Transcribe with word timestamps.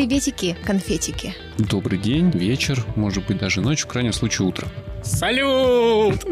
Приветики, 0.00 0.56
конфетики. 0.64 1.34
Добрый 1.58 1.98
день, 1.98 2.30
вечер, 2.30 2.82
может 2.96 3.26
быть 3.26 3.36
даже 3.36 3.60
ночь, 3.60 3.82
в 3.82 3.86
крайнем 3.86 4.14
случае 4.14 4.48
утро. 4.48 4.66
Салют! 5.02 6.24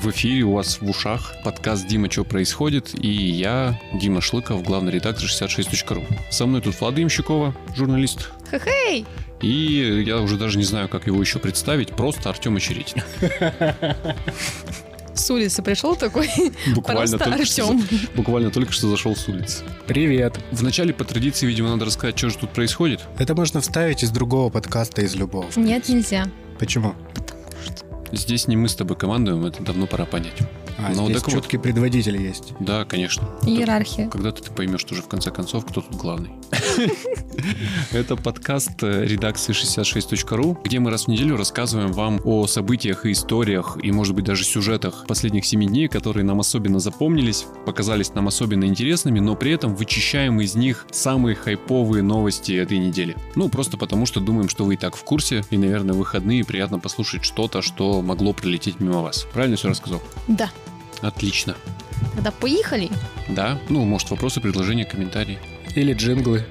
В 0.00 0.10
эфире 0.10 0.44
у 0.44 0.54
вас 0.54 0.80
в 0.80 0.88
ушах 0.88 1.34
подкаст 1.44 1.86
«Дима, 1.86 2.10
что 2.10 2.24
происходит?» 2.24 2.98
и 2.98 3.10
я, 3.10 3.78
Дима 3.92 4.22
Шлыков, 4.22 4.62
главный 4.62 4.90
редактор 4.90 5.26
66.ru. 5.26 6.02
Со 6.30 6.46
мной 6.46 6.62
тут 6.62 6.80
Влада 6.80 7.02
Имщикова, 7.02 7.54
журналист. 7.76 8.30
Хе-хей! 8.50 9.04
И 9.42 10.02
я 10.06 10.22
уже 10.22 10.38
даже 10.38 10.56
не 10.56 10.64
знаю, 10.64 10.88
как 10.88 11.06
его 11.06 11.20
еще 11.20 11.38
представить, 11.38 11.90
просто 11.90 12.30
Артем 12.30 12.56
Очеретин. 12.56 13.02
С 15.14 15.30
улицы 15.30 15.62
пришел 15.62 15.94
такой, 15.96 16.28
Буквально 16.74 17.00
просто 17.02 17.18
только, 17.18 17.44
что, 17.44 17.62
Артем. 17.68 17.80
за- 17.80 18.16
буквально 18.16 18.50
только 18.50 18.72
что 18.72 18.88
зашел 18.88 19.14
с 19.14 19.28
улицы. 19.28 19.62
Привет. 19.86 20.38
Вначале 20.50 20.92
по 20.92 21.04
традиции, 21.04 21.46
видимо, 21.46 21.68
надо 21.70 21.84
рассказать, 21.84 22.18
что 22.18 22.30
же 22.30 22.38
тут 22.38 22.50
происходит. 22.50 23.00
Это 23.18 23.34
можно 23.34 23.60
вставить 23.60 24.02
из 24.02 24.10
другого 24.10 24.50
подкаста, 24.50 25.02
из 25.02 25.14
любого. 25.14 25.46
Нет, 25.56 25.88
нельзя. 25.88 26.26
Почему? 26.58 26.94
Здесь 28.12 28.46
не 28.48 28.56
мы 28.56 28.68
с 28.68 28.74
тобой 28.74 28.96
командуем, 28.96 29.44
это 29.44 29.62
давно 29.62 29.86
пора 29.86 30.04
понять. 30.04 30.34
А, 30.78 30.92
Ну, 30.92 31.04
здесь 31.06 31.18
так 31.22 31.32
вот. 31.32 31.42
четкий 31.42 31.58
предводитель 31.58 32.20
есть. 32.20 32.52
Да, 32.58 32.84
конечно. 32.84 33.28
Иерархия. 33.46 34.08
Когда-то 34.08 34.42
ты 34.42 34.50
поймешь 34.50 34.82
тоже 34.84 35.02
в 35.02 35.08
конце 35.08 35.30
концов, 35.30 35.64
кто 35.66 35.80
тут 35.80 35.94
главный. 35.96 36.30
Это 37.92 38.16
подкаст 38.16 38.82
э, 38.82 39.04
редакции 39.04 39.52
66.ru, 39.52 40.58
где 40.64 40.78
мы 40.80 40.90
раз 40.90 41.04
в 41.04 41.08
неделю 41.08 41.36
рассказываем 41.36 41.92
вам 41.92 42.20
о 42.24 42.46
событиях 42.46 43.06
и 43.06 43.12
историях, 43.12 43.78
и, 43.82 43.92
может 43.92 44.14
быть, 44.14 44.24
даже 44.24 44.44
сюжетах 44.44 45.06
последних 45.06 45.44
семи 45.44 45.66
дней, 45.66 45.88
которые 45.88 46.24
нам 46.24 46.40
особенно 46.40 46.80
запомнились, 46.80 47.46
показались 47.66 48.14
нам 48.14 48.28
особенно 48.28 48.64
интересными, 48.64 49.20
но 49.20 49.36
при 49.36 49.52
этом 49.52 49.74
вычищаем 49.74 50.40
из 50.40 50.54
них 50.54 50.86
самые 50.90 51.36
хайповые 51.36 52.02
новости 52.02 52.52
этой 52.52 52.78
недели. 52.78 53.16
Ну, 53.34 53.48
просто 53.48 53.76
потому, 53.76 54.06
что 54.06 54.20
думаем, 54.20 54.48
что 54.48 54.64
вы 54.64 54.74
и 54.74 54.76
так 54.76 54.96
в 54.96 55.04
курсе, 55.04 55.44
и, 55.50 55.56
наверное, 55.56 55.94
в 55.94 55.98
выходные 55.98 56.44
приятно 56.44 56.78
послушать 56.78 57.24
что-то, 57.24 57.62
что 57.62 58.02
могло 58.02 58.32
пролететь 58.32 58.80
мимо 58.80 59.02
вас. 59.02 59.26
Правильно 59.32 59.56
все 59.56 59.68
рассказал? 59.68 60.02
Да. 60.28 60.50
Отлично. 61.02 61.56
Тогда 62.14 62.30
поехали. 62.30 62.90
Да? 63.28 63.58
Ну, 63.68 63.84
может, 63.84 64.10
вопросы, 64.10 64.40
предложения, 64.40 64.84
комментарии. 64.84 65.38
Или 65.74 65.92
джинглы. 65.92 66.46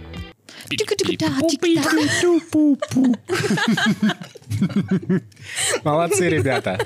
Молодцы, 5.84 6.30
ребята. 6.30 6.78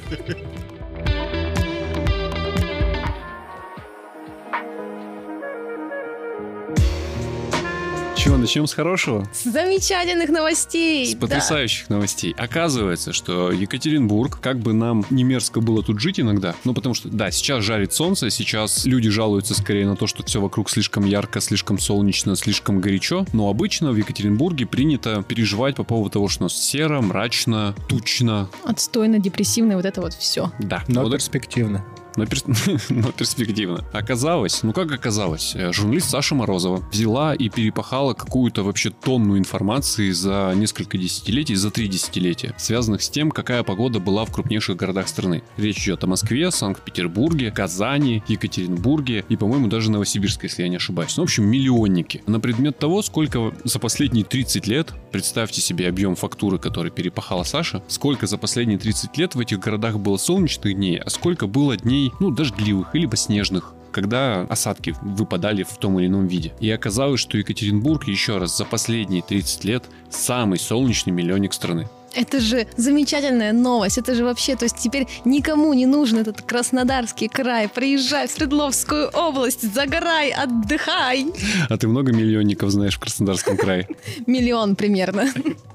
Чего, 8.18 8.36
начнем 8.38 8.66
с 8.66 8.74
хорошего? 8.74 9.30
С 9.32 9.44
замечательных 9.44 10.30
новостей. 10.30 11.06
С 11.06 11.14
да. 11.14 11.20
потрясающих 11.20 11.88
новостей. 11.90 12.34
Оказывается, 12.36 13.14
что 13.14 13.52
Екатеринбург, 13.52 14.40
как 14.42 14.58
бы 14.58 14.74
нам 14.74 15.06
не 15.12 15.24
мерзко 15.24 15.62
было 15.62 15.84
тут 15.84 16.00
жить 16.00 16.20
иногда, 16.20 16.56
ну 16.64 16.74
потому 16.74 16.96
что, 16.96 17.10
да, 17.10 17.30
сейчас 17.30 17.64
жарит 17.64 17.94
солнце, 17.94 18.32
сейчас 18.32 18.86
люди 18.86 19.10
жалуются 19.10 19.54
скорее 19.54 19.86
на 19.86 19.96
то, 19.96 20.08
что 20.08 20.24
все 20.24 20.42
вокруг 20.42 20.70
слишком 20.72 21.06
ярко, 21.06 21.40
слишком 21.42 21.78
солнечно, 21.78 22.36
слишком 22.36 22.82
горячо, 22.82 23.26
но 23.34 23.50
обычно 23.50 23.92
в 23.92 23.96
Екатеринбурге 23.96 24.66
принято 24.66 25.24
переживать 25.24 25.76
по 25.76 25.84
поводу 25.84 26.10
того, 26.10 26.28
что 26.28 26.44
у 26.44 26.46
нас 26.46 26.58
серо, 26.60 27.02
мрачно, 27.02 27.76
тучно, 27.88 28.50
Отстойно, 28.66 29.20
депрессивно, 29.20 29.76
вот 29.76 29.86
это 29.86 30.02
вот 30.02 30.14
все. 30.14 30.52
да. 30.60 30.84
Но 30.88 31.04
Вот 31.04 31.14
перспективно. 31.14 31.86
Но, 32.18 32.26
перс- 32.26 32.44
но 32.90 33.12
перспективно. 33.12 33.86
Оказалось, 33.94 34.64
ну 34.64 34.74
как 34.74 34.92
оказалось, 34.92 35.54
э, 35.56 35.72
журналист 35.72 36.10
Саша 36.10 36.36
Морозова 36.36 36.84
взяла 36.92 37.34
и 37.34 37.50
перепахала 37.50 38.14
какую-то 38.14 38.64
вообще 38.64 38.90
тонну 38.90 39.38
информации 39.38 40.12
за 40.12 40.52
несколько 40.56 40.98
десятилетий, 40.98 41.56
за 41.56 41.72
три 41.72 41.88
десятилетия, 41.88 42.54
связанных 42.58 43.02
с 43.02 43.10
тем, 43.10 43.32
какая 43.32 43.64
погода 43.64 44.00
была 44.00 44.26
в 44.26 44.32
крупнейших 44.32 44.76
городах 44.76 45.08
страны. 45.08 45.44
Речь 45.58 45.84
идет 45.84 46.04
о 46.04 46.08
Москве, 46.08 46.52
Санкт-Петербурге, 46.52 47.52
Казани, 47.52 48.24
Екатеринбурге 48.28 49.24
и, 49.30 49.38
по-моему, 49.38 49.68
даже 49.68 49.92
Новосибирске, 49.92 50.48
если 50.48 50.64
я 50.64 50.70
не 50.70 50.78
ошибаюсь. 50.78 51.16
Ну, 51.18 51.24
в 51.24 51.26
общем, 51.26 51.46
миллионники. 51.46 52.24
На 52.26 52.40
предмет 52.40 52.80
того, 52.80 53.02
сколько 53.02 53.54
за 53.64 53.80
последние 53.80 54.26
30 54.26 54.68
лет, 54.68 54.94
представьте 55.12 55.62
себе 55.62 55.88
объем 55.88 56.16
фактуры, 56.16 56.58
который 56.58 56.92
перепахала 56.92 57.44
Саша, 57.44 57.84
сколько 57.88 58.28
за 58.28 58.38
последние 58.38 58.80
30 58.80 59.18
лет 59.18 59.36
в 59.36 59.40
этих 59.40 59.60
городах 59.60 60.00
было 60.00 60.18
солнечных 60.18 60.74
дней, 60.76 60.98
а 60.98 61.10
сколько 61.10 61.48
было 61.48 61.78
дней, 61.78 62.07
ну, 62.20 62.32
дождливых, 62.32 62.94
либо 62.94 63.16
снежных 63.16 63.74
когда 63.90 64.42
осадки 64.42 64.94
выпадали 65.02 65.64
в 65.64 65.76
том 65.78 66.00
или 66.00 66.06
ином 66.06 66.28
виде. 66.28 66.54
И 66.60 66.70
оказалось, 66.70 67.20
что 67.20 67.40
Екатеринбург 67.40 68.08
еще 68.08 68.38
раз 68.38 68.56
за 68.56 68.64
последние 68.64 69.24
30 69.24 69.64
лет 69.64 69.86
самый 70.12 70.60
солнечный 70.60 71.14
миллионник 71.14 71.52
страны. 71.52 71.90
Это 72.14 72.40
же 72.40 72.68
замечательная 72.78 73.54
новость. 73.54 73.98
Это 73.98 74.16
же 74.16 74.24
вообще, 74.24 74.56
то 74.56 74.66
есть 74.66 74.78
теперь 74.78 75.08
никому 75.26 75.74
не 75.74 75.86
нужен 75.86 76.18
этот 76.20 76.42
Краснодарский 76.42 77.28
край. 77.28 77.68
Приезжай 77.70 78.28
в 78.28 78.32
Свердловскую 78.32 79.10
область, 79.10 79.74
загорай, 79.74 80.32
отдыхай. 80.32 81.28
А 81.70 81.78
ты 81.78 81.88
много 81.88 82.12
миллионников 82.14 82.72
знаешь 82.72 82.96
в 82.96 83.00
Краснодарском 83.00 83.58
крае? 83.58 83.88
Миллион 84.28 84.76
примерно. 84.76 85.26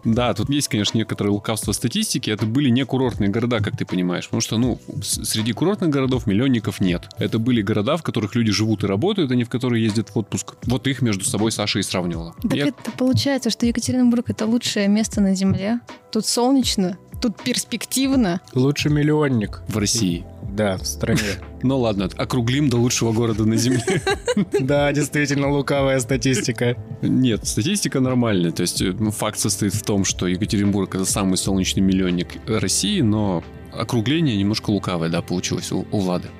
Да, 0.04 0.34
тут 0.34 0.50
есть, 0.50 0.68
конечно, 0.68 0.98
некоторое 0.98 1.30
лукавство 1.30 1.72
статистики. 1.72 2.28
Это 2.30 2.44
были 2.44 2.70
не 2.70 2.84
курортные 2.84 3.30
города, 3.30 3.60
как 3.60 3.76
ты 3.76 3.84
понимаешь. 3.84 4.24
Потому 4.24 4.40
что, 4.40 4.58
ну, 4.58 4.80
среди 5.00 5.52
курортных 5.52 5.90
городов 5.90 6.26
миллионников 6.26 6.80
нет. 6.80 7.08
Это 7.18 7.38
были 7.38 7.62
города, 7.62 7.96
в 7.96 8.02
которых 8.02 8.34
люди 8.34 8.50
живут 8.50 8.82
и 8.82 8.86
работают, 8.86 9.30
а 9.30 9.34
не 9.36 9.44
в 9.44 9.48
которые 9.48 9.84
ездят 9.84 10.10
в 10.10 10.18
отпуск. 10.18 10.54
Вот 10.64 10.86
их 10.88 11.02
между 11.02 11.24
собой 11.24 11.52
Саша 11.52 11.78
и 11.78 11.82
сравнивала. 11.82 12.34
Так 12.42 12.54
Я- 12.54 12.66
это 12.68 12.90
получается, 12.98 13.50
что 13.50 13.64
Екатеринбург 13.66 14.28
это 14.28 14.46
лучшее 14.46 14.88
место 14.88 15.20
на 15.20 15.34
Земле. 15.36 15.80
Тут 16.10 16.26
солнечно, 16.32 16.96
тут 17.20 17.42
перспективно. 17.42 18.40
Лучший 18.54 18.90
миллионник. 18.90 19.62
В 19.68 19.76
России. 19.78 20.24
Да, 20.50 20.76
в 20.78 20.84
стране. 20.86 21.20
Ну 21.64 21.78
ладно, 21.78 22.10
округлим 22.16 22.68
до 22.68 22.76
лучшего 22.76 23.12
города 23.12 23.44
на 23.44 23.56
Земле. 23.56 24.02
Да, 24.60 24.92
действительно 24.92 25.48
лукавая 25.48 26.00
статистика. 26.00 26.76
Нет, 27.02 27.46
статистика 27.46 28.00
нормальная. 28.00 28.50
То 28.50 28.62
есть 28.62 28.82
э, 28.82 28.92
ну, 28.98 29.12
факт 29.12 29.38
состоит 29.38 29.72
в 29.72 29.82
том, 29.82 30.04
что 30.04 30.26
Екатеринбург 30.26 30.92
это 30.96 31.04
самый 31.04 31.36
солнечный 31.36 31.80
миллионник 31.80 32.30
России, 32.48 33.00
но 33.00 33.44
округление 33.72 34.36
немножко 34.36 34.70
лукавое, 34.70 35.08
да, 35.08 35.22
получилось 35.22 35.70
у, 35.70 35.86
у 35.92 36.00
Влады. 36.00 36.30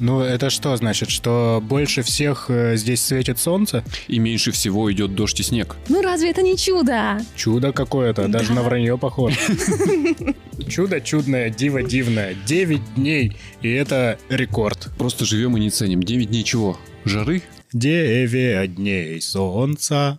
Ну, 0.00 0.20
это 0.20 0.50
что 0.50 0.76
значит? 0.76 1.10
Что 1.10 1.62
больше 1.62 2.02
всех 2.02 2.46
э, 2.48 2.76
здесь 2.76 3.02
светит 3.04 3.38
солнце? 3.38 3.84
И 4.08 4.18
меньше 4.18 4.50
всего 4.50 4.90
идет 4.92 5.14
дождь 5.14 5.38
и 5.40 5.42
снег. 5.42 5.76
Ну 5.88 6.02
разве 6.02 6.30
это 6.30 6.42
не 6.42 6.56
чудо? 6.56 7.18
Чудо 7.36 7.72
какое-то, 7.72 8.26
даже 8.28 8.48
Да. 8.48 8.54
на 8.54 8.62
вранье 8.62 8.98
похоже. 8.98 9.36
Чудо 10.68 11.00
чудное, 11.00 11.50
диво 11.50 11.82
дивное. 11.82 12.34
9 12.46 12.94
дней, 12.94 13.36
и 13.62 13.70
это 13.70 14.18
рекорд. 14.28 14.90
Просто 14.98 15.24
живем 15.24 15.56
и 15.56 15.60
не 15.60 15.70
ценим. 15.70 16.02
9 16.02 16.28
дней 16.30 16.44
чего? 16.44 16.78
Жары? 17.04 17.42
9 17.72 18.74
дней 18.74 19.20
солнца 19.20 20.18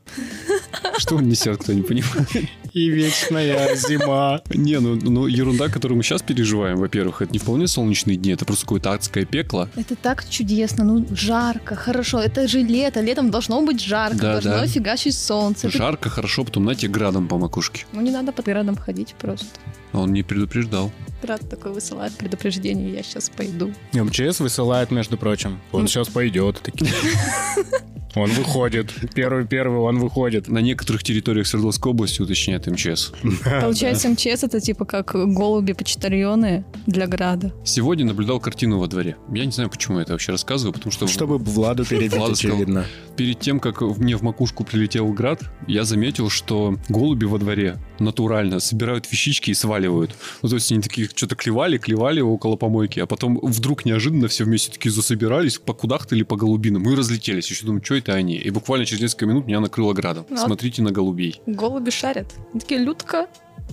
Что 0.98 1.16
он 1.18 1.30
несет, 1.30 1.62
кто 1.62 1.74
не 1.74 1.82
понимает? 1.84 2.28
И 2.74 2.90
вечная 2.90 3.76
зима. 3.76 4.42
Не, 4.50 4.80
ну, 4.80 4.96
ну 4.96 5.28
ерунда, 5.28 5.70
которую 5.70 5.98
мы 5.98 6.04
сейчас 6.04 6.22
переживаем, 6.22 6.78
во-первых, 6.78 7.22
это 7.22 7.32
не 7.32 7.40
вполне 7.40 7.68
солнечные 7.68 8.18
дни, 8.18 8.32
это 8.32 8.46
просто 8.46 8.66
какое-то 8.66 8.94
адское 8.94 9.26
пекло. 9.26 9.70
Это 9.76 9.96
так 9.96 10.28
чудесно, 10.30 10.84
ну 10.84 11.06
жарко, 11.12 11.76
хорошо. 11.76 12.20
Это 12.20 12.48
же 12.48 12.60
лето, 12.62 13.02
летом 13.02 13.32
должно 13.32 13.62
быть 13.62 13.82
жарко, 13.82 14.18
Да, 14.18 14.32
должно 14.34 14.52
да. 14.52 14.68
фигачить 14.68 15.18
солнце. 15.18 15.70
Жарко, 15.70 16.10
хорошо, 16.10 16.44
потом 16.44 16.66
на 16.66 16.76
тебе 16.76 16.92
градом 16.92 17.28
по 17.28 17.38
макушке. 17.38 17.86
Ну 17.94 18.02
не 18.02 18.12
надо 18.12 18.32
под 18.32 18.46
градом 18.46 18.76
ходить 18.76 19.16
просто. 19.20 19.48
Он 19.94 20.12
не 20.12 20.24
предупреждал. 20.24 20.92
Град 21.22 21.48
такой 21.50 21.72
высылает 21.72 22.14
предупреждение, 22.14 22.92
я 22.92 23.04
сейчас 23.04 23.30
пойду. 23.30 23.72
МЧС 23.94 24.40
высылает, 24.40 24.90
между 24.92 25.18
прочим. 25.18 25.62
Он 25.72 25.88
сейчас 25.88 26.10
пойдет. 26.10 26.60
Такие. 26.64 26.92
Он 28.16 28.30
выходит. 28.32 28.94
Первый-первый 29.16 29.80
он 29.80 30.00
выходит. 30.00 30.48
На 30.48 30.60
некоторых 30.60 31.04
территориях 31.04 31.48
Свердловской 31.48 31.92
области 31.92 32.22
уточняет 32.22 32.68
МЧС. 32.68 33.12
Получается, 33.62 34.10
МЧС 34.10 34.44
это 34.44 34.60
типа 34.60 34.86
как 34.86 35.14
голуби-почтальоны 35.14 36.64
для 36.86 37.08
града. 37.08 37.54
Сегодня 37.64 38.06
наблюдал 38.06 38.40
картину 38.40 38.80
во 38.80 38.88
дворе. 38.88 39.18
Я 39.34 39.46
не 39.46 39.52
знаю, 39.52 39.70
почему 39.70 39.98
я 39.98 40.04
это 40.04 40.14
вообще 40.14 40.32
рассказываю, 40.32 40.74
потому 40.74 40.92
что 40.92 41.08
Чтобы 41.08 41.38
Владу 41.38 41.86
перебить, 41.86 42.14
очевидно. 42.14 42.86
Перед 43.16 43.40
тем, 43.40 43.60
как 43.60 43.82
мне 43.82 44.16
в 44.18 44.22
макушку 44.22 44.64
прилетел 44.64 45.08
град, 45.14 45.42
я 45.68 45.84
заметил, 45.84 46.30
что 46.30 46.78
голуби 46.90 47.26
во 47.26 47.38
дворе 47.38 47.78
натурально 48.00 48.60
собирают 48.60 49.10
вещички 49.12 49.52
и 49.52 49.54
сваливают. 49.54 50.12
Ну, 50.42 50.50
то 50.50 50.56
есть 50.56 50.72
они 50.72 50.82
такие 50.82 51.08
что-то 51.14 51.36
клевали, 51.36 51.78
клевали 51.78 52.22
около 52.22 52.56
помойки, 52.56 53.00
а 53.00 53.06
потом 53.06 53.40
вдруг 53.42 53.86
неожиданно 53.86 54.28
все 54.28 54.44
вместе 54.44 54.72
такие 54.72 54.92
засобирались, 54.92 55.58
покудахтали 55.58 56.24
по 56.24 56.36
голубинам 56.36 56.90
и 56.90 56.96
разлетелись. 56.96 57.50
Еще 57.50 57.66
думаю, 57.66 57.84
что 57.84 57.96
это 57.96 58.14
они? 58.14 58.36
И 58.38 58.50
буквально 58.50 58.86
через 58.86 59.02
несколько 59.02 59.26
минут 59.26 59.46
меня 59.48 59.60
накрыло 59.60 59.94
градом. 59.94 60.26
Ну, 60.30 60.36
а- 60.36 60.46
Смотрите 60.46 60.82
на 60.82 60.92
голубей. 60.92 61.42
Голуби 61.46 61.90
шарят. 61.92 62.34
Они 62.52 62.60
такие, 62.60 62.80
Людка, 62.82 63.28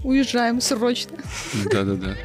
уезжаем 0.04 0.60
срочно. 0.60 1.16
Да-да-да. 1.70 2.16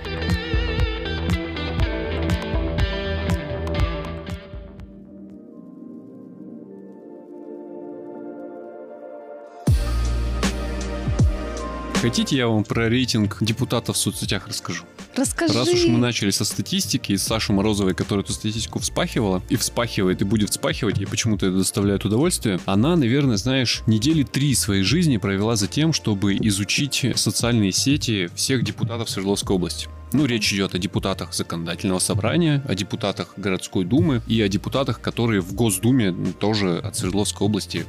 Хотите, 12.05 12.37
я 12.37 12.47
вам 12.47 12.63
про 12.63 12.87
рейтинг 12.87 13.37
депутатов 13.41 13.95
в 13.95 13.99
соцсетях 13.99 14.47
расскажу? 14.47 14.83
Расскажи. 15.15 15.55
Раз 15.55 15.67
уж 15.69 15.85
мы 15.87 15.97
начали 15.97 16.29
со 16.29 16.45
статистики, 16.45 17.13
и 17.13 17.17
с 17.17 17.23
Саши 17.23 17.51
Морозовой, 17.51 17.95
которая 17.95 18.23
эту 18.23 18.31
статистику 18.31 18.77
вспахивала, 18.77 19.41
и 19.49 19.55
вспахивает, 19.55 20.21
и 20.21 20.23
будет 20.23 20.51
вспахивать, 20.51 20.99
и 21.01 21.05
почему-то 21.05 21.47
это 21.47 21.57
доставляет 21.57 22.05
удовольствие, 22.05 22.59
она, 22.67 22.95
наверное, 22.95 23.37
знаешь, 23.37 23.81
недели 23.87 24.21
три 24.21 24.53
своей 24.53 24.83
жизни 24.83 25.17
провела 25.17 25.55
за 25.55 25.65
тем, 25.65 25.93
чтобы 25.93 26.35
изучить 26.35 27.07
социальные 27.15 27.71
сети 27.71 28.29
всех 28.35 28.63
депутатов 28.63 29.09
Свердловской 29.09 29.55
области. 29.55 29.89
Ну, 30.13 30.27
речь 30.27 30.53
идет 30.53 30.75
о 30.75 30.77
депутатах 30.77 31.33
законодательного 31.33 31.97
собрания, 31.97 32.63
о 32.67 32.75
депутатах 32.75 33.33
городской 33.35 33.83
думы 33.83 34.21
и 34.27 34.39
о 34.43 34.47
депутатах, 34.47 35.01
которые 35.01 35.41
в 35.41 35.55
Госдуме 35.55 36.15
тоже 36.39 36.77
от 36.77 36.95
Свердловской 36.95 37.47
области, 37.47 37.83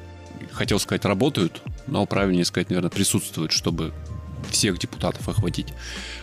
хотел 0.53 0.79
сказать, 0.79 1.05
работают, 1.05 1.61
но 1.87 2.07
правильнее 2.07 2.45
сказать, 2.45 2.71
наверное, 2.71 2.91
присутствуют, 2.91 3.53
чтобы 3.53 3.93
всех 4.51 4.79
депутатов 4.79 5.29
охватить, 5.29 5.69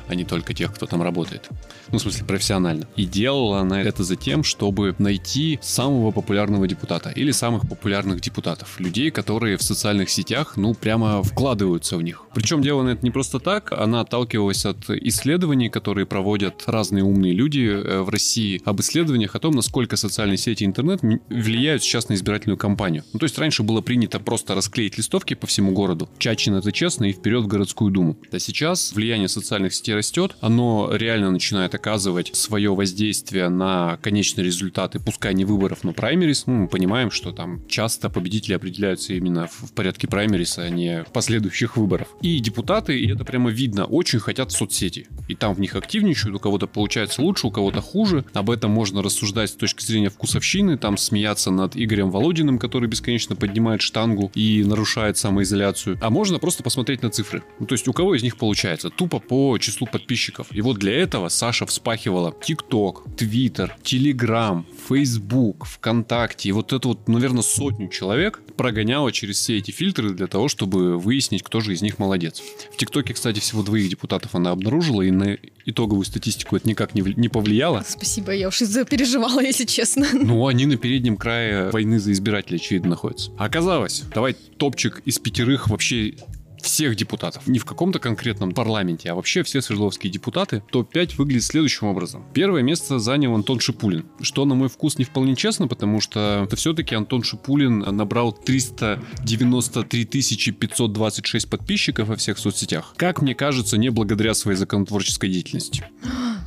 а 0.08 0.16
не 0.16 0.24
только 0.24 0.54
тех, 0.54 0.74
кто 0.74 0.86
там 0.86 1.02
работает. 1.02 1.50
Ну, 1.92 1.98
в 1.98 2.02
смысле, 2.02 2.26
профессионально. 2.26 2.88
И 2.96 3.06
делала 3.06 3.60
она 3.60 3.82
это 3.82 4.04
за 4.04 4.16
тем, 4.16 4.44
чтобы 4.44 4.96
найти 4.98 5.60
самого 5.62 6.12
популярного 6.12 6.68
депутата 6.68 7.10
или 7.10 7.32
самых 7.32 7.68
популярных 7.68 8.22
депутатов. 8.22 8.80
Людей, 8.80 9.12
которые 9.12 9.58
в 9.58 9.64
социальных 9.64 10.10
сетях, 10.10 10.58
ну, 10.58 10.74
прямо 10.74 11.22
вкладываются 11.24 11.98
в 11.98 12.02
них. 12.02 12.24
Причем 12.34 12.62
делала 12.62 12.84
она 12.84 12.94
это 12.94 13.04
не 13.04 13.12
просто 13.12 13.40
так, 13.40 13.72
она 13.72 14.02
отталкивалась 14.02 14.66
от 14.66 14.90
исследований, 14.90 15.70
которые 15.70 16.06
проводят 16.06 16.64
разные 16.68 17.04
умные 17.04 17.34
люди 17.34 17.62
э, 17.62 18.02
в 18.02 18.10
России, 18.10 18.62
об 18.66 18.80
исследованиях 18.82 19.36
о 19.36 19.40
том, 19.40 19.56
насколько 19.56 19.98
социальные 19.98 20.38
сети 20.38 20.64
и 20.64 20.66
интернет 20.66 21.02
влияют 21.30 21.84
сейчас 21.84 22.10
на 22.10 22.14
избирательную 22.14 22.58
кампанию. 22.58 23.04
Ну, 23.14 23.20
то 23.20 23.26
есть 23.26 23.38
раньше 23.38 23.64
было 23.64 23.82
принято 23.82 24.20
просто 24.20 24.56
расклеить 24.56 24.98
листовки 24.98 25.34
по 25.34 25.48
всему 25.48 25.72
городу. 25.72 26.10
Чачин 26.18 26.56
это 26.56 26.72
честно 26.72 27.06
и 27.06 27.14
вперед 27.14 27.44
в 27.44 27.48
городскую 27.48 27.92
думу. 27.92 28.13
А 28.32 28.40
сейчас 28.40 28.94
влияние 28.94 29.28
социальных 29.28 29.74
сетей 29.74 29.96
растет, 29.96 30.36
оно 30.42 30.90
реально 30.94 31.32
начинает 31.32 31.76
оказывать 31.76 32.36
свое 32.36 32.74
воздействие 32.74 33.50
на 33.50 33.98
конечные 34.02 34.46
результаты, 34.46 35.00
пускай 35.00 35.34
не 35.34 35.46
выборов, 35.46 35.84
но 35.84 35.94
праймерис. 35.94 36.46
Ну, 36.48 36.54
мы 36.54 36.68
понимаем, 36.68 37.12
что 37.12 37.32
там 37.32 37.66
часто 37.68 38.10
победители 38.10 38.54
определяются 38.54 39.14
именно 39.14 39.48
в, 39.48 39.74
порядке 39.74 40.08
праймериса, 40.08 40.64
а 40.64 40.70
не 40.70 41.06
последующих 41.14 41.78
выборов. 41.78 42.08
И 42.22 42.40
депутаты, 42.40 43.00
и 43.00 43.12
это 43.12 43.24
прямо 43.26 43.50
видно, 43.50 43.86
очень 43.86 44.20
хотят 44.20 44.52
соцсети. 44.52 45.08
И 45.28 45.36
там 45.36 45.54
в 45.54 45.60
них 45.60 45.76
активничают, 45.76 46.36
у 46.36 46.40
кого-то 46.40 46.68
получается 46.68 47.22
лучше, 47.22 47.48
у 47.48 47.52
кого-то 47.52 47.82
хуже. 47.82 48.26
Об 48.34 48.50
этом 48.50 48.72
можно 48.72 49.02
рассуждать 49.02 49.52
с 49.52 49.54
точки 49.54 49.84
зрения 49.84 50.10
вкусовщины, 50.10 50.78
там 50.78 50.98
смеяться 50.98 51.52
над 51.52 51.76
Игорем 51.76 52.12
Володиным, 52.12 52.60
который 52.60 52.90
бесконечно 52.90 53.36
поднимает 53.36 53.82
штангу 53.82 54.32
и 54.36 54.64
нарушает 54.64 55.18
самоизоляцию. 55.18 55.98
А 56.02 56.10
можно 56.10 56.40
просто 56.40 56.64
посмотреть 56.64 57.04
на 57.04 57.10
цифры. 57.10 57.44
Ну, 57.60 57.66
то 57.66 57.74
есть 57.74 57.88
у 57.88 57.93
кого 57.94 58.16
из 58.16 58.24
них 58.24 58.38
получается? 58.38 58.90
Тупо 58.90 59.20
по 59.20 59.58
числу 59.58 59.88
подписчиков. 59.88 60.48
И 60.52 60.62
вот 60.62 60.78
для 60.78 60.94
этого 60.94 61.30
Саша 61.30 61.66
вспахивала 61.66 62.34
ТикТок, 62.44 63.04
Твиттер, 63.18 63.76
Телеграм, 63.84 64.66
Фейсбук, 64.88 65.66
ВКонтакте. 65.66 66.50
И 66.50 66.52
вот 66.52 66.74
это 66.74 66.88
вот, 66.88 67.08
наверное, 67.08 67.42
сотню 67.44 67.90
человек 67.90 68.42
прогоняла 68.58 69.12
через 69.12 69.38
все 69.38 69.58
эти 69.58 69.72
фильтры 69.72 70.12
для 70.12 70.28
того, 70.28 70.48
чтобы 70.48 70.98
выяснить, 70.98 71.44
кто 71.44 71.60
же 71.60 71.74
из 71.74 71.82
них 71.82 72.00
молодец. 72.00 72.42
В 72.72 72.78
ТикТоке, 72.78 73.14
кстати, 73.14 73.40
всего 73.40 73.64
двоих 73.64 73.90
депутатов 73.90 74.36
она 74.36 74.52
обнаружила, 74.52 75.02
и 75.02 75.12
на 75.12 75.38
итоговую 75.66 76.06
статистику 76.06 76.56
это 76.56 76.68
никак 76.68 76.94
не, 76.94 77.02
не 77.16 77.30
повлияло. 77.30 77.84
Спасибо, 77.88 78.32
я 78.34 78.48
уж 78.48 78.62
из-за 78.62 78.86
переживала, 78.86 79.40
если 79.44 79.66
честно. 79.66 80.08
Ну, 80.14 80.48
они 80.48 80.66
на 80.66 80.78
переднем 80.78 81.18
крае 81.18 81.70
войны 81.72 82.00
за 82.00 82.12
избирателей, 82.12 82.58
очевидно, 82.58 82.92
находятся. 82.92 83.32
Оказалось, 83.38 84.04
давай 84.14 84.34
топчик 84.34 85.02
из 85.06 85.20
пятерых 85.20 85.70
вообще 85.70 86.16
всех 86.64 86.96
депутатов. 86.96 87.46
Не 87.48 87.60
в 87.60 87.66
каком-то 87.66 88.00
конкретном 88.00 88.54
парламенте, 88.54 89.12
а 89.12 89.16
вообще 89.16 89.44
все 89.44 89.62
свердловские 89.62 90.12
депутаты. 90.12 90.64
Топ-5 90.72 91.16
выглядит 91.18 91.44
следующим 91.44 91.88
образом. 91.88 92.26
Первое 92.34 92.64
место 92.64 93.00
занял 93.00 93.36
Антон 93.36 93.60
Шипулин. 93.60 94.06
Что, 94.22 94.46
на 94.46 94.56
мой 94.56 94.70
вкус, 94.70 94.98
не 94.98 95.04
вполне 95.04 95.36
честно, 95.36 95.68
потому 95.68 96.02
что 96.02 96.44
это 96.46 96.56
все-таки 96.56 96.96
Антон 96.96 97.24
Шипулин 97.24 97.80
набрал 97.80 98.32
393 98.32 100.06
526 100.52 101.50
подписчиков 101.50 102.08
во 102.08 102.16
всех 102.16 102.38
соцсетях. 102.38 102.94
Как 102.98 103.22
мне 103.22 103.36
кажется, 103.36 103.78
не 103.78 103.90
благодаря 103.90 104.34
своей 104.34 104.58
законотворческой 104.58 105.30
деятельности. 105.30 105.86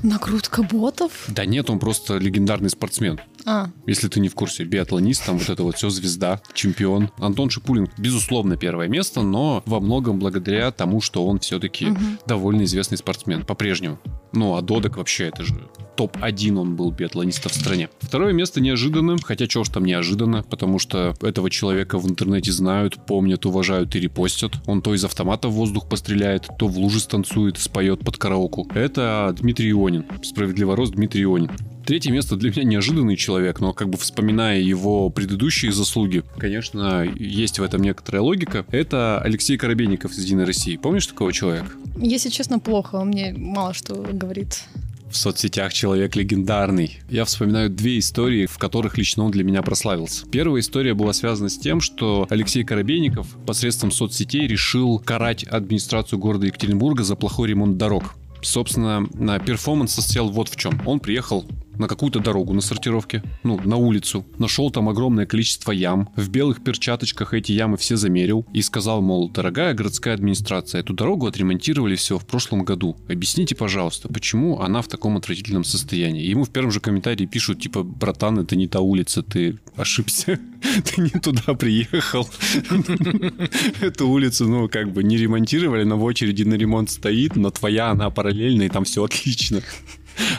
Накрутка 0.02 0.62
ботов? 0.62 1.24
Да 1.28 1.44
нет, 1.44 1.70
он 1.70 1.78
просто 1.78 2.18
легендарный 2.18 2.70
спортсмен. 2.70 3.20
А. 3.46 3.70
Если 3.86 4.08
ты 4.08 4.18
не 4.18 4.28
в 4.28 4.34
курсе, 4.34 4.64
биатлонист, 4.64 5.24
там 5.24 5.38
вот 5.38 5.48
это 5.48 5.62
вот 5.62 5.76
все 5.76 5.88
звезда, 5.88 6.40
чемпион. 6.52 7.10
Антон 7.18 7.48
Шипулин, 7.48 7.88
безусловно, 7.96 8.56
первое 8.56 8.88
место, 8.88 9.22
но 9.22 9.62
во 9.66 9.78
многом 9.78 10.18
благодаря 10.18 10.72
тому, 10.72 11.00
что 11.00 11.24
он 11.24 11.38
все-таки 11.38 11.86
угу. 11.86 12.00
довольно 12.26 12.64
известный 12.64 12.98
спортсмен 12.98 13.44
по-прежнему. 13.44 13.98
Ну, 14.32 14.56
а 14.56 14.62
Додек 14.62 14.96
вообще, 14.96 15.28
это 15.28 15.44
же 15.44 15.54
топ-1 15.96 16.58
он 16.58 16.76
был 16.76 16.90
биатлониста 16.90 17.48
в 17.48 17.54
стране. 17.54 17.88
Второе 18.00 18.32
место 18.32 18.60
неожиданно, 18.60 19.16
хотя 19.22 19.46
чего 19.46 19.64
ж 19.64 19.70
там 19.70 19.84
неожиданно, 19.84 20.42
потому 20.42 20.78
что 20.78 21.14
этого 21.22 21.48
человека 21.48 21.98
в 21.98 22.08
интернете 22.08 22.52
знают, 22.52 23.06
помнят, 23.06 23.46
уважают 23.46 23.94
и 23.96 24.00
репостят. 24.00 24.52
Он 24.66 24.82
то 24.82 24.94
из 24.94 25.04
автомата 25.04 25.48
в 25.48 25.52
воздух 25.52 25.88
постреляет, 25.88 26.48
то 26.58 26.68
в 26.68 26.76
луже 26.78 27.00
станцует, 27.00 27.58
споет 27.58 28.00
под 28.00 28.18
караоку. 28.18 28.68
Это 28.74 29.34
Дмитрий 29.38 29.70
Ионин, 29.70 30.04
справедливо 30.22 30.76
рост 30.76 30.92
Дмитрий 30.92 31.24
Ионин. 31.24 31.50
Третье 31.86 32.10
место 32.10 32.34
для 32.34 32.50
меня 32.50 32.64
неожиданный 32.64 33.16
человек, 33.16 33.60
но 33.60 33.72
как 33.72 33.88
бы 33.88 33.96
вспоминая 33.96 34.58
его 34.58 35.08
предыдущие 35.08 35.70
заслуги, 35.70 36.24
конечно, 36.36 37.04
есть 37.04 37.60
в 37.60 37.62
этом 37.62 37.80
некоторая 37.80 38.22
логика. 38.22 38.66
Это 38.72 39.20
Алексей 39.20 39.56
Коробейников 39.56 40.10
из 40.10 40.24
«Единой 40.24 40.46
России». 40.46 40.76
Помнишь 40.76 41.06
такого 41.06 41.32
человека? 41.32 41.70
Если 41.96 42.28
честно, 42.28 42.58
плохо. 42.58 42.96
Он 42.96 43.08
мне 43.08 43.32
мало 43.36 43.72
что 43.72 43.94
говорит 43.94 44.64
в 45.08 45.16
соцсетях 45.16 45.72
человек 45.72 46.16
легендарный. 46.16 46.98
Я 47.08 47.24
вспоминаю 47.24 47.70
две 47.70 48.00
истории, 48.00 48.46
в 48.46 48.58
которых 48.58 48.98
лично 48.98 49.24
он 49.24 49.30
для 49.30 49.44
меня 49.44 49.62
прославился. 49.62 50.26
Первая 50.26 50.60
история 50.60 50.94
была 50.94 51.12
связана 51.12 51.48
с 51.48 51.56
тем, 51.56 51.80
что 51.80 52.26
Алексей 52.28 52.64
Коробейников 52.64 53.28
посредством 53.46 53.92
соцсетей 53.92 54.48
решил 54.48 54.98
карать 54.98 55.44
администрацию 55.44 56.18
города 56.18 56.46
Екатеринбурга 56.46 57.04
за 57.04 57.14
плохой 57.14 57.48
ремонт 57.48 57.78
дорог. 57.78 58.16
Собственно, 58.42 59.06
на 59.14 59.38
перформанс 59.38 59.94
состоял 59.94 60.28
вот 60.28 60.48
в 60.48 60.56
чем. 60.56 60.80
Он 60.86 61.00
приехал 61.00 61.46
на 61.78 61.88
какую-то 61.88 62.20
дорогу 62.20 62.52
на 62.52 62.60
сортировке, 62.60 63.22
ну, 63.42 63.60
на 63.64 63.76
улицу, 63.76 64.24
нашел 64.38 64.70
там 64.70 64.88
огромное 64.88 65.26
количество 65.26 65.72
ям, 65.72 66.08
в 66.16 66.28
белых 66.28 66.62
перчаточках 66.62 67.34
эти 67.34 67.52
ямы 67.52 67.76
все 67.76 67.96
замерил 67.96 68.46
и 68.52 68.62
сказал, 68.62 69.02
мол, 69.02 69.28
дорогая 69.30 69.74
городская 69.74 70.14
администрация, 70.14 70.80
эту 70.80 70.94
дорогу 70.94 71.26
отремонтировали 71.26 71.96
всего 71.96 72.18
в 72.18 72.26
прошлом 72.26 72.64
году. 72.64 72.96
Объясните, 73.08 73.54
пожалуйста, 73.54 74.08
почему 74.08 74.60
она 74.60 74.82
в 74.82 74.88
таком 74.88 75.16
отвратительном 75.16 75.64
состоянии? 75.64 76.26
Ему 76.26 76.44
в 76.44 76.50
первом 76.50 76.70
же 76.70 76.80
комментарии 76.80 77.26
пишут, 77.26 77.60
типа, 77.60 77.82
братан, 77.82 78.38
это 78.38 78.56
не 78.56 78.68
та 78.68 78.80
улица, 78.80 79.22
ты 79.22 79.58
ошибся, 79.76 80.38
ты 80.84 81.00
не 81.00 81.10
туда 81.10 81.54
приехал. 81.54 82.28
Эту 83.80 84.08
улицу, 84.08 84.48
ну, 84.48 84.68
как 84.68 84.92
бы 84.92 85.02
не 85.02 85.16
ремонтировали, 85.16 85.84
но 85.84 85.96
в 85.96 86.04
очереди 86.04 86.42
на 86.42 86.54
ремонт 86.54 86.90
стоит, 86.90 87.36
но 87.36 87.50
твоя, 87.50 87.90
она 87.90 88.10
параллельная, 88.10 88.66
и 88.66 88.70
там 88.70 88.84
все 88.84 89.04
отлично. 89.04 89.62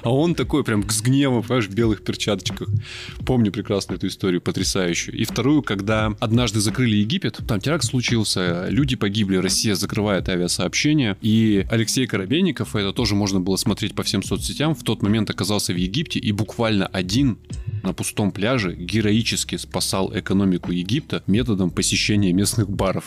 А 0.04 0.12
он 0.12 0.36
такой 0.36 0.63
прям 0.63 0.88
с 0.89 1.01
гневом, 1.01 1.44
понимаешь, 1.44 1.68
в 1.68 1.74
белых 1.74 2.04
перчаточках. 2.04 2.70
Помню 3.25 3.51
прекрасно 3.51 3.96
эту 3.96 4.08
историю, 4.08 4.42
потрясающую. 4.42 5.16
И 5.16 5.25
вторую, 5.25 5.62
когда 5.62 6.13
однажды 6.20 6.60
закрыли 6.60 6.98
Египет, 6.98 7.39
там 7.48 7.60
теракт 7.60 7.84
случился, 7.84 8.68
люди 8.70 8.96
погибли, 8.96 9.38
Россия 9.38 9.75
закрывает 9.75 10.30
авиасообщение, 10.30 11.18
и 11.22 11.66
Алексей 11.70 12.08
Коробейников, 12.08 12.75
это 12.75 12.94
тоже 12.94 13.16
можно 13.16 13.39
было 13.39 13.56
смотреть 13.56 13.96
по 13.96 14.04
всем 14.04 14.24
соцсетям, 14.24 14.75
в 14.75 14.84
тот 14.84 15.01
момент 15.01 15.30
оказался 15.30 15.74
в 15.74 15.77
Египте 15.77 16.20
и 16.20 16.32
буквально 16.32 16.88
один 16.88 17.38
на 17.84 17.94
пустом 17.94 18.32
пляже 18.32 18.75
героически 18.75 19.56
спасал 19.58 20.12
экономику 20.13 20.72
Египта 20.72 21.24
методом 21.27 21.70
посещения 21.70 22.34
местных 22.34 22.70
баров. 22.70 23.06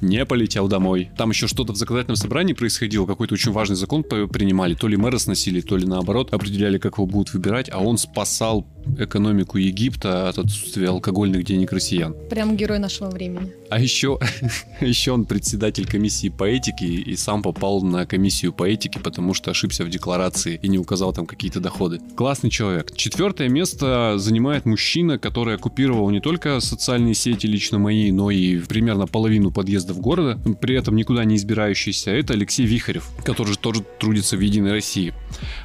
Не 0.00 0.26
полетел 0.26 0.68
домой. 0.68 1.10
Там 1.16 1.30
еще 1.30 1.46
что-то 1.46 1.72
в 1.72 1.76
законодательном 1.76 2.16
собрании 2.16 2.52
происходило, 2.52 3.06
какой-то 3.06 3.34
очень 3.34 3.52
важный 3.52 3.76
закон 3.76 4.02
принимали, 4.02 4.74
то 4.74 4.88
ли 4.88 4.96
мэра 4.96 5.18
сносили, 5.18 5.60
то 5.60 5.76
ли 5.76 5.85
наоборот 5.86 6.32
определяли, 6.32 6.78
как 6.78 6.98
его 6.98 7.06
будут 7.06 7.32
выбирать, 7.32 7.70
а 7.72 7.80
он 7.80 7.98
спасал 7.98 8.66
экономику 8.98 9.58
Египта 9.58 10.28
от 10.28 10.38
отсутствия 10.38 10.88
алкогольных 10.88 11.44
денег 11.44 11.72
россиян. 11.72 12.14
Прям 12.30 12.56
герой 12.56 12.78
нашего 12.78 13.10
времени. 13.10 13.52
А 13.68 13.80
еще, 13.80 14.18
еще 14.80 15.12
он 15.12 15.24
председатель 15.24 15.86
комиссии 15.86 16.28
по 16.28 16.44
этике 16.44 16.86
и 16.86 17.16
сам 17.16 17.42
попал 17.42 17.82
на 17.82 18.06
комиссию 18.06 18.52
по 18.52 18.64
этике, 18.64 19.00
потому 19.00 19.34
что 19.34 19.50
ошибся 19.50 19.84
в 19.84 19.90
декларации 19.90 20.58
и 20.62 20.68
не 20.68 20.78
указал 20.78 21.12
там 21.12 21.26
какие-то 21.26 21.60
доходы. 21.60 22.00
Классный 22.16 22.50
человек. 22.50 22.94
Четвертое 22.94 23.48
место 23.48 24.14
занимает 24.18 24.66
мужчина, 24.66 25.18
который 25.18 25.54
оккупировал 25.54 26.08
не 26.10 26.20
только 26.20 26.60
социальные 26.60 27.14
сети 27.14 27.46
лично 27.46 27.78
мои, 27.78 28.10
но 28.10 28.30
и 28.30 28.58
примерно 28.58 29.06
половину 29.06 29.50
подъездов 29.50 30.00
города, 30.00 30.38
при 30.60 30.76
этом 30.76 30.96
никуда 30.96 31.24
не 31.24 31.36
избирающийся. 31.36 32.10
Это 32.10 32.34
Алексей 32.34 32.66
Вихарев, 32.66 33.08
который 33.24 33.56
тоже 33.56 33.82
трудится 33.98 34.36
в 34.36 34.40
Единой 34.40 34.72
России. 34.72 35.12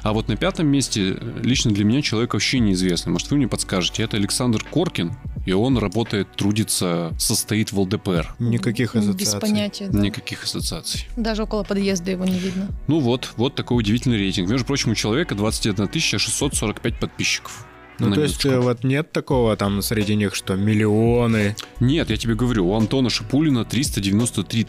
А 0.02 0.12
вот 0.12 0.28
на 0.28 0.36
пятом 0.36 0.66
месте 0.66 1.16
лично 1.42 1.70
для 1.70 1.84
меня 1.84 2.02
человек 2.02 2.34
вообще 2.34 2.58
неизвестный 2.58 3.11
может, 3.12 3.30
вы 3.30 3.36
мне 3.36 3.48
подскажете. 3.48 4.02
Это 4.02 4.16
Александр 4.16 4.64
Коркин, 4.64 5.12
и 5.46 5.52
он 5.52 5.78
работает, 5.78 6.30
трудится, 6.36 7.12
состоит 7.18 7.72
в 7.72 7.80
ЛДПР. 7.80 8.34
Никаких 8.38 8.94
ассоциаций. 8.94 9.18
Без 9.18 9.34
понятия. 9.34 9.88
да. 9.88 9.98
Никаких 9.98 10.44
ассоциаций. 10.44 11.08
Даже 11.16 11.42
около 11.44 11.64
подъезда 11.64 12.10
его 12.10 12.24
не 12.24 12.38
видно. 12.38 12.68
Ну 12.86 13.00
вот, 13.00 13.32
вот 13.36 13.54
такой 13.54 13.78
удивительный 13.78 14.18
рейтинг. 14.18 14.48
Между 14.48 14.66
прочим, 14.66 14.92
у 14.92 14.94
человека 14.94 15.34
21 15.34 15.88
645 15.92 16.98
подписчиков. 16.98 17.66
Ну, 17.98 18.08
на 18.08 18.14
то 18.14 18.22
есть, 18.22 18.44
минуточку. 18.44 18.48
э, 18.48 18.72
вот 18.72 18.84
нет 18.84 19.12
такого 19.12 19.56
там 19.56 19.82
среди 19.82 20.14
них, 20.14 20.34
что 20.34 20.56
миллионы. 20.56 21.54
Нет, 21.80 22.10
я 22.10 22.16
тебе 22.16 22.34
говорю, 22.34 22.68
у 22.68 22.74
Антона 22.74 23.10
Шипулина 23.10 23.64
393 23.64 24.64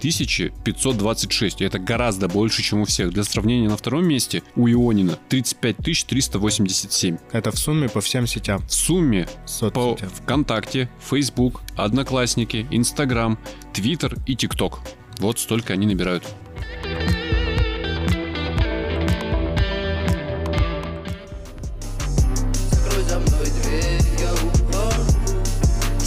526. 0.63 1.61
И 1.61 1.65
это 1.65 1.79
гораздо 1.79 2.27
больше, 2.27 2.61
чем 2.61 2.81
у 2.81 2.85
всех. 2.85 3.11
Для 3.11 3.23
сравнения, 3.23 3.69
на 3.69 3.77
втором 3.77 4.05
месте 4.05 4.43
у 4.55 4.67
Ионина 4.67 5.17
35 5.29 5.77
387. 5.77 7.17
Это 7.31 7.51
в 7.51 7.57
сумме 7.57 7.89
по 7.89 8.01
всем 8.01 8.27
сетям, 8.27 8.61
В 8.67 8.73
сумме 8.73 9.25
по 9.25 9.47
соцсетям. 9.47 10.09
ВКонтакте, 10.09 10.89
Facebook, 10.99 11.61
Одноклассники, 11.75 12.67
Инстаграм, 12.71 13.39
Твиттер 13.73 14.15
и 14.27 14.35
ТикТок. 14.35 14.79
Вот 15.19 15.39
столько 15.39 15.73
они 15.73 15.85
набирают. 15.85 16.23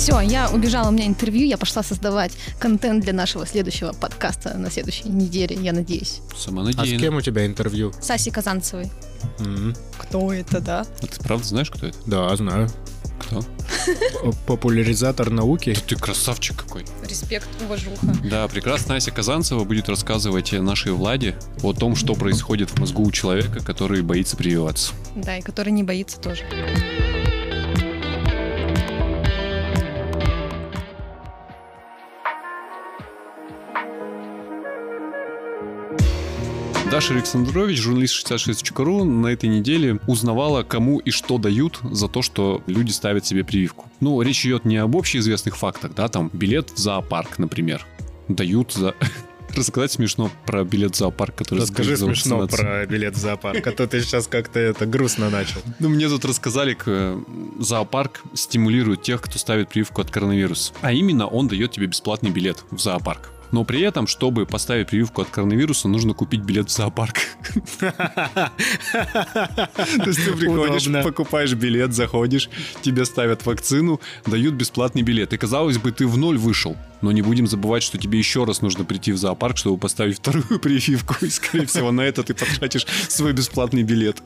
Все, 0.07 0.21
я 0.21 0.49
убежала, 0.51 0.91
у 0.91 0.93
меня 0.93 1.05
интервью, 1.09 1.49
я 1.49 1.59
пошла 1.59 1.83
создавать 1.83 2.31
контент 2.61 3.03
для 3.03 3.13
нашего 3.13 3.45
следующего 3.45 3.93
подкаста 3.93 4.57
на 4.57 4.71
следующей 4.71 5.09
неделе, 5.09 5.57
я 5.61 5.73
надеюсь. 5.73 6.21
А 6.33 6.37
с 6.37 6.45
Самонадеянно. 6.45 7.01
кем 7.01 7.17
у 7.17 7.21
тебя 7.21 7.45
интервью? 7.45 7.93
Саси 8.01 8.31
Казанцевой. 8.31 8.89
М, 9.41 9.75
Кто 9.99 10.33
это, 10.33 10.61
да? 10.61 10.87
А 11.03 11.07
ты 11.09 11.19
правда 11.25 11.45
знаешь, 11.45 11.73
кто 11.73 11.89
это? 11.89 11.99
Да, 12.07 12.37
знаю. 12.37 12.69
Кто? 13.19 13.41
П- 13.43 14.33
Популяризатор 14.47 15.29
науки. 15.31 15.77
Ты 15.89 15.97
красавчик 15.97 16.57
какой. 16.57 16.85
Респект, 17.05 17.49
уважуха. 17.65 18.07
Да, 18.31 18.47
прекрасная 18.47 18.99
Ася 18.99 19.11
Казанцева 19.11 19.65
будет 19.65 19.89
рассказывать 19.89 20.53
нашей 20.53 20.93
Владе 20.93 21.35
о 21.65 21.73
том, 21.73 21.97
что 21.97 22.15
происходит 22.15 22.71
в 22.71 22.79
мозгу 22.79 23.03
у 23.03 23.11
человека, 23.11 23.59
который 23.59 24.03
боится 24.03 24.37
прививаться. 24.37 24.93
Да, 25.17 25.37
и 25.39 25.43
который 25.43 25.73
не 25.73 25.83
боится 25.83 26.21
тоже. 26.21 26.45
Даша 36.91 37.15
Александрович, 37.15 37.81
журналист 37.81 38.15
66.ru, 38.31 39.03
на 39.03 39.27
этой 39.27 39.49
неделе 39.49 39.99
узнавала, 40.07 40.63
кому 40.63 40.99
и 40.99 41.11
что 41.11 41.37
дают 41.37 41.81
за 41.83 42.07
то, 42.07 42.23
что 42.23 42.63
люди 42.67 42.93
ставят 42.93 43.27
себе 43.27 43.45
прививку. 43.45 43.91
Ну, 44.01 44.23
речь 44.23 44.47
идет 44.47 44.65
не 44.65 44.77
об 44.77 44.97
общеизвестных 44.97 45.57
фактах, 45.57 45.95
да, 45.95 46.09
там 46.09 46.31
билет 46.33 46.71
в 46.71 46.79
зоопарк, 46.79 47.39
например. 47.39 47.85
Дают 48.29 48.73
за... 48.73 48.95
Рассказать 49.57 49.93
смешно 49.93 50.31
про 50.47 50.65
билет 50.65 50.95
в 50.95 50.99
зоопарк, 50.99 51.35
который 51.35 51.61
Расскажи 51.61 51.97
смешно 51.97 52.47
про 52.47 52.87
билет 52.87 53.15
в 53.15 53.19
зоопарк, 53.19 53.67
а 53.67 53.73
то 53.73 53.87
ты 53.89 54.01
сейчас 54.01 54.29
как-то 54.29 54.61
это 54.61 54.87
грустно 54.87 55.29
начал. 55.29 55.61
Ну, 55.81 55.89
мне 55.89 56.09
тут 56.09 56.25
рассказали, 56.25 56.75
к, 56.75 56.85
э, 56.87 57.21
зоопарк 57.59 58.23
стимулирует 58.35 59.03
тех, 59.03 59.21
кто 59.21 59.39
ставит 59.39 59.71
прививку 59.71 60.03
от 60.03 60.11
коронавируса. 60.11 60.73
А 60.83 60.93
именно, 60.93 61.27
он 61.27 61.49
дает 61.49 61.73
тебе 61.73 61.87
бесплатный 61.87 62.31
билет 62.31 62.65
в 62.71 62.79
зоопарк. 62.79 63.33
Но 63.53 63.65
при 63.65 63.81
этом, 63.81 64.07
чтобы 64.07 64.47
поставить 64.47 64.89
прививку 64.89 65.23
от 65.23 65.31
коронавируса, 65.31 65.89
нужно 65.89 66.15
купить 66.15 66.41
билет 66.41 66.69
в 66.69 66.73
зоопарк. 66.73 67.17
То 67.81 67.93
есть 70.07 70.25
ты 70.25 70.33
приходишь, 70.33 70.89
покупаешь 71.03 71.55
билет, 71.55 71.93
заходишь, 71.93 72.49
тебе 72.83 73.05
ставят 73.05 73.47
вакцину, 73.47 74.01
дают 74.27 74.55
бесплатный 74.55 75.03
билет. 75.03 75.33
И 75.33 75.37
казалось 75.37 75.79
бы, 75.79 75.93
ты 75.93 76.07
в 76.07 76.17
ноль 76.19 76.39
вышел. 76.39 76.77
Но 77.03 77.13
не 77.13 77.23
будем 77.23 77.47
забывать, 77.47 77.83
что 77.83 77.99
тебе 77.99 78.19
еще 78.19 78.45
раз 78.45 78.63
нужно 78.63 78.85
прийти 78.85 79.13
в 79.13 79.19
зоопарк, 79.19 79.57
чтобы 79.57 79.79
поставить 79.79 80.19
вторую 80.19 80.59
прививку. 80.63 81.15
И, 81.21 81.29
скорее 81.29 81.67
всего, 81.67 81.93
на 81.93 82.03
это 82.03 82.23
ты 82.23 82.35
потратишь 82.35 82.87
свой 83.09 83.33
бесплатный 83.33 83.83
билет. 83.83 84.23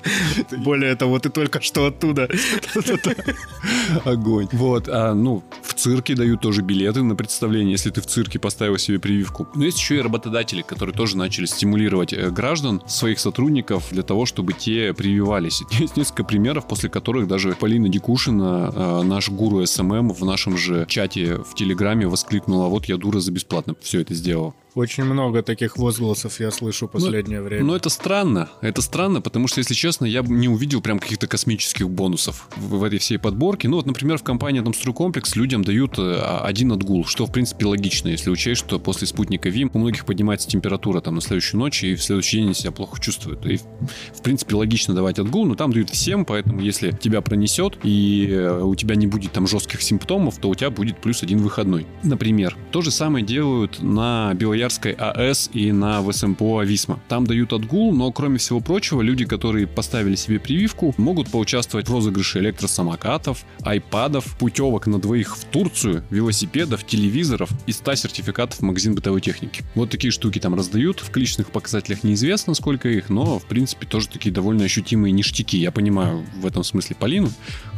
Более 0.58 0.94
того, 0.96 1.18
ты 1.18 1.30
только 1.30 1.60
что 1.60 1.86
оттуда. 1.86 2.28
Огонь. 4.04 4.48
Вот, 4.52 4.88
а, 4.88 5.14
ну, 5.14 5.42
в 5.62 5.74
цирке 5.74 6.14
дают 6.14 6.40
тоже 6.40 6.62
билеты 6.62 7.02
на 7.02 7.14
представление, 7.16 7.72
если 7.72 7.90
ты 7.90 8.00
в 8.00 8.06
цирке 8.06 8.38
поставил 8.38 8.78
себе 8.78 8.98
прививку. 8.98 9.48
Но 9.54 9.64
есть 9.64 9.78
еще 9.78 9.98
и 9.98 10.00
работодатели, 10.00 10.62
которые 10.62 10.94
тоже 10.94 11.16
начали 11.16 11.46
стимулировать 11.46 12.12
э, 12.12 12.30
граждан, 12.30 12.82
своих 12.86 13.18
сотрудников 13.18 13.88
для 13.90 14.02
того, 14.02 14.26
чтобы 14.26 14.52
те 14.52 14.92
прививались. 14.92 15.62
Есть 15.78 15.96
несколько 15.96 16.24
примеров, 16.24 16.66
после 16.66 16.88
которых 16.88 17.28
даже 17.28 17.52
Полина 17.52 17.88
Дикушина, 17.88 18.72
э, 18.74 19.02
наш 19.02 19.28
гуру 19.28 19.64
SMM, 19.64 20.10
в 20.10 20.24
нашем 20.24 20.56
же 20.56 20.86
чате 20.88 21.36
в 21.36 21.54
Телеграме 21.54 22.07
воскликнула, 22.08 22.68
вот 22.68 22.86
я 22.86 22.96
дура 22.96 23.20
за 23.20 23.32
бесплатно 23.32 23.74
все 23.80 24.00
это 24.00 24.14
сделал. 24.14 24.54
Очень 24.74 25.04
много 25.04 25.42
таких 25.42 25.76
возгласов 25.76 26.40
я 26.40 26.50
слышу 26.50 26.86
в 26.86 26.90
последнее 26.90 27.42
время. 27.42 27.64
Но 27.64 27.74
это 27.74 27.88
странно. 27.88 28.48
Это 28.60 28.82
странно, 28.82 29.20
потому 29.20 29.48
что, 29.48 29.60
если 29.60 29.74
честно, 29.74 30.04
я 30.04 30.22
бы 30.22 30.34
не 30.34 30.48
увидел 30.48 30.80
прям 30.80 30.98
каких-то 30.98 31.26
космических 31.26 31.88
бонусов 31.88 32.48
в, 32.56 32.78
в 32.78 32.84
этой 32.84 32.98
всей 32.98 33.18
подборке. 33.18 33.68
Ну 33.68 33.76
вот, 33.76 33.86
например, 33.86 34.18
в 34.18 34.22
компании 34.22 34.60
там 34.60 34.74
Стройкомплекс 34.74 35.36
людям 35.36 35.64
дают 35.64 35.98
э, 35.98 36.02
а- 36.20 36.42
один 36.44 36.72
отгул, 36.72 37.04
что, 37.04 37.26
в 37.26 37.32
принципе, 37.32 37.66
логично, 37.66 38.08
если 38.08 38.30
учесть, 38.30 38.60
что 38.60 38.78
после 38.78 39.06
спутника 39.06 39.48
ВИМ 39.48 39.70
у 39.74 39.78
многих 39.78 40.04
поднимается 40.04 40.48
температура 40.48 41.00
там 41.00 41.16
на 41.16 41.20
следующую 41.20 41.60
ночь, 41.60 41.82
и 41.82 41.94
в 41.94 42.02
следующий 42.02 42.38
день 42.38 42.46
они 42.46 42.54
себя 42.54 42.70
плохо 42.70 43.00
чувствуют. 43.00 43.44
И, 43.46 43.56
в 43.56 44.22
принципе, 44.22 44.54
логично 44.54 44.94
давать 44.94 45.18
отгул, 45.18 45.46
но 45.46 45.54
там 45.54 45.72
дают 45.72 45.90
всем, 45.90 46.24
поэтому 46.24 46.60
если 46.60 46.90
тебя 46.92 47.20
пронесет, 47.20 47.78
и 47.82 48.28
э, 48.30 48.62
у 48.62 48.74
тебя 48.74 48.94
не 48.94 49.06
будет 49.06 49.32
там 49.32 49.46
жестких 49.46 49.82
симптомов, 49.82 50.38
то 50.38 50.48
у 50.48 50.54
тебя 50.54 50.70
будет 50.70 51.00
плюс 51.00 51.22
один 51.22 51.38
выходной. 51.38 51.86
Например, 52.02 52.56
то 52.70 52.82
же 52.82 52.90
самое 52.90 53.24
делают 53.24 53.80
на 53.82 54.34
Белоярской 54.68 54.92
АЭС 54.92 55.48
и 55.54 55.72
на 55.72 56.02
ВСМПО 56.02 56.58
Ависма. 56.58 57.00
Там 57.08 57.26
дают 57.26 57.54
отгул, 57.54 57.94
но 57.94 58.12
кроме 58.12 58.36
всего 58.36 58.60
прочего, 58.60 59.00
люди, 59.00 59.24
которые 59.24 59.66
поставили 59.66 60.14
себе 60.14 60.38
прививку, 60.38 60.94
могут 60.98 61.30
поучаствовать 61.30 61.88
в 61.88 61.92
розыгрыше 61.92 62.40
электросамокатов, 62.40 63.44
айпадов, 63.62 64.36
путевок 64.36 64.86
на 64.86 64.98
двоих 64.98 65.38
в 65.38 65.44
Турцию, 65.44 66.04
велосипедов, 66.10 66.84
телевизоров 66.86 67.50
и 67.66 67.72
100 67.72 67.94
сертификатов 67.94 68.58
в 68.58 68.62
магазин 68.62 68.94
бытовой 68.94 69.22
техники. 69.22 69.64
Вот 69.74 69.88
такие 69.88 70.10
штуки 70.10 70.38
там 70.38 70.54
раздают. 70.54 71.00
В 71.00 71.10
количественных 71.10 71.50
показателях 71.50 72.04
неизвестно, 72.04 72.52
сколько 72.52 72.90
их, 72.90 73.08
но, 73.08 73.38
в 73.38 73.46
принципе, 73.46 73.86
тоже 73.86 74.08
такие 74.08 74.32
довольно 74.34 74.64
ощутимые 74.64 75.12
ништяки. 75.12 75.56
Я 75.56 75.72
понимаю 75.72 76.26
в 76.36 76.46
этом 76.46 76.62
смысле 76.62 76.94
Полину, 76.94 77.30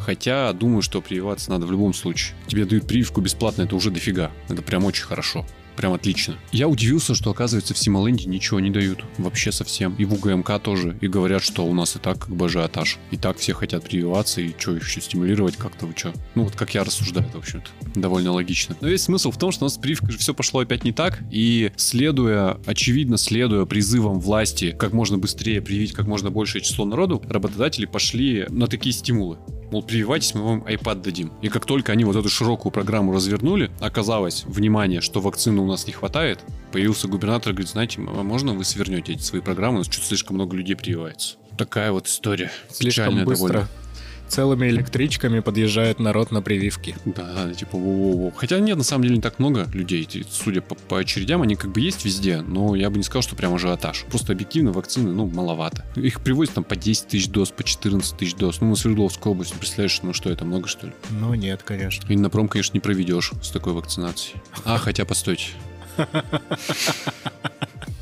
хотя 0.04 0.52
думаю, 0.52 0.82
что 0.82 1.00
прививаться 1.00 1.50
надо 1.50 1.66
в 1.66 1.70
любом 1.70 1.94
случае. 1.94 2.34
Тебе 2.48 2.64
дают 2.64 2.88
прививку 2.88 3.20
бесплатно, 3.20 3.62
это 3.62 3.76
уже 3.76 3.92
дофига. 3.92 4.32
Это 4.48 4.62
прям 4.62 4.84
очень 4.84 5.04
хорошо. 5.04 5.46
Прям 5.80 5.94
отлично. 5.94 6.36
Я 6.52 6.68
удивился, 6.68 7.14
что, 7.14 7.30
оказывается, 7.30 7.72
в 7.72 7.78
Симоленде 7.78 8.28
ничего 8.28 8.60
не 8.60 8.68
дают. 8.68 9.02
Вообще 9.16 9.50
совсем. 9.50 9.94
И 9.94 10.04
в 10.04 10.12
УГМК 10.12 10.60
тоже. 10.62 10.98
И 11.00 11.08
говорят, 11.08 11.42
что 11.42 11.64
у 11.64 11.72
нас 11.72 11.96
и 11.96 11.98
так 11.98 12.18
как 12.18 12.36
бы 12.36 12.44
ажиотаж. 12.44 12.98
И 13.10 13.16
так 13.16 13.38
все 13.38 13.54
хотят 13.54 13.84
прививаться, 13.84 14.42
и 14.42 14.52
что 14.58 14.76
еще 14.76 15.00
стимулировать 15.00 15.56
как-то, 15.56 15.86
вы 15.86 15.94
что? 15.96 16.12
Ну, 16.34 16.44
вот 16.44 16.54
как 16.54 16.74
я 16.74 16.84
рассуждаю, 16.84 17.26
в 17.30 17.38
общем-то. 17.38 17.70
Довольно 17.98 18.30
логично. 18.32 18.76
Но 18.82 18.88
весь 18.88 19.04
смысл 19.04 19.30
в 19.30 19.38
том, 19.38 19.52
что 19.52 19.64
у 19.64 19.66
нас 19.68 19.76
с 19.76 19.78
прививкой 19.78 20.18
все 20.18 20.34
пошло 20.34 20.60
опять 20.60 20.84
не 20.84 20.92
так. 20.92 21.20
И 21.30 21.72
следуя, 21.76 22.60
очевидно, 22.66 23.16
следуя 23.16 23.64
призывам 23.64 24.20
власти 24.20 24.76
как 24.78 24.92
можно 24.92 25.16
быстрее 25.16 25.62
привить 25.62 25.94
как 25.94 26.06
можно 26.06 26.30
большее 26.30 26.60
число 26.60 26.84
народу, 26.84 27.22
работодатели 27.26 27.86
пошли 27.86 28.44
на 28.50 28.66
такие 28.66 28.92
стимулы. 28.92 29.38
Мол, 29.70 29.82
прививайтесь, 29.82 30.34
мы 30.34 30.42
вам 30.42 30.62
iPad 30.62 31.02
дадим. 31.02 31.32
И 31.42 31.48
как 31.48 31.64
только 31.64 31.92
они 31.92 32.04
вот 32.04 32.16
эту 32.16 32.28
широкую 32.28 32.72
программу 32.72 33.12
развернули, 33.12 33.70
оказалось, 33.80 34.44
внимание, 34.46 35.00
что 35.00 35.20
вакцины 35.20 35.60
у 35.60 35.66
нас 35.66 35.86
не 35.86 35.92
хватает, 35.92 36.40
появился 36.72 37.06
губернатор 37.06 37.52
и 37.52 37.54
говорит, 37.54 37.70
знаете, 37.70 38.00
а 38.00 38.22
можно 38.22 38.52
вы 38.52 38.64
свернете 38.64 39.12
эти 39.12 39.22
свои 39.22 39.40
программы, 39.40 39.76
у 39.76 39.78
нас 39.78 39.86
что-то 39.86 40.06
слишком 40.06 40.36
много 40.36 40.56
людей 40.56 40.74
прививается. 40.74 41.36
Такая 41.56 41.92
вот 41.92 42.06
история. 42.06 42.50
Слишком 42.70 43.04
Печальная 43.04 43.24
быстро. 43.24 43.46
довольно. 43.48 43.68
Целыми 44.30 44.68
электричками 44.68 45.40
подъезжает 45.40 45.98
народ 45.98 46.30
на 46.30 46.40
прививки. 46.40 46.94
Да, 47.04 47.34
да, 47.34 47.52
типа 47.52 47.76
воу-воу-воу. 47.76 48.32
Хотя 48.36 48.60
нет, 48.60 48.76
на 48.76 48.84
самом 48.84 49.02
деле 49.02 49.16
не 49.16 49.20
так 49.20 49.40
много 49.40 49.66
людей. 49.72 50.08
Судя 50.30 50.62
по, 50.62 50.76
по 50.76 51.00
очередям, 51.00 51.42
они 51.42 51.56
как 51.56 51.72
бы 51.72 51.80
есть 51.80 52.04
везде, 52.04 52.40
но 52.40 52.76
я 52.76 52.90
бы 52.90 52.96
не 52.96 53.02
сказал, 53.02 53.22
что 53.22 53.34
прям 53.34 53.54
ажиотаж. 53.54 54.04
Просто 54.08 54.32
объективно 54.32 54.70
вакцины, 54.70 55.10
ну, 55.10 55.26
маловато. 55.26 55.84
Их 55.96 56.20
привозят 56.20 56.54
там 56.54 56.62
по 56.62 56.76
10 56.76 57.08
тысяч 57.08 57.28
доз, 57.28 57.50
по 57.50 57.64
14 57.64 58.16
тысяч 58.16 58.36
доз. 58.36 58.60
Ну, 58.60 58.68
на 58.68 58.76
Свердловскую 58.76 59.32
область, 59.32 59.54
представляешь, 59.54 60.00
ну 60.02 60.12
что, 60.12 60.30
это 60.30 60.44
много, 60.44 60.68
что 60.68 60.86
ли? 60.86 60.92
Ну 61.10 61.34
нет, 61.34 61.64
конечно. 61.64 62.06
И 62.08 62.16
на 62.16 62.30
пром, 62.30 62.46
конечно, 62.46 62.74
не 62.74 62.80
проведешь 62.80 63.32
с 63.42 63.50
такой 63.50 63.72
вакцинацией. 63.72 64.40
А, 64.64 64.78
хотя, 64.78 65.04
постойте. 65.04 65.48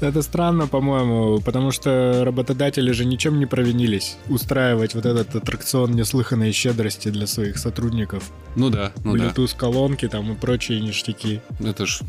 Это 0.00 0.23
странно, 0.23 0.69
по-моему, 0.69 1.40
потому 1.40 1.73
что 1.73 2.23
работодатели 2.25 2.93
же 2.93 3.05
ничем 3.05 3.38
не 3.38 3.47
провинились 3.47 4.17
устраивать 4.28 4.95
вот 4.95 5.07
этот 5.07 5.35
аттракцион 5.35 5.93
неслыханной 5.93 6.52
щедрости 6.52 7.09
для 7.09 7.26
своих 7.26 7.59
сотрудников. 7.59 8.31
Ну 8.55 8.71
да, 8.71 8.93
ну 9.05 9.17
да. 9.17 9.25
Bluetooth 9.25 9.57
колонки 9.57 10.07
там 10.09 10.33
и 10.33 10.37
прочие 10.37 10.81
ништяки. 10.81 11.40
Это 11.61 11.85
ж 11.87 12.00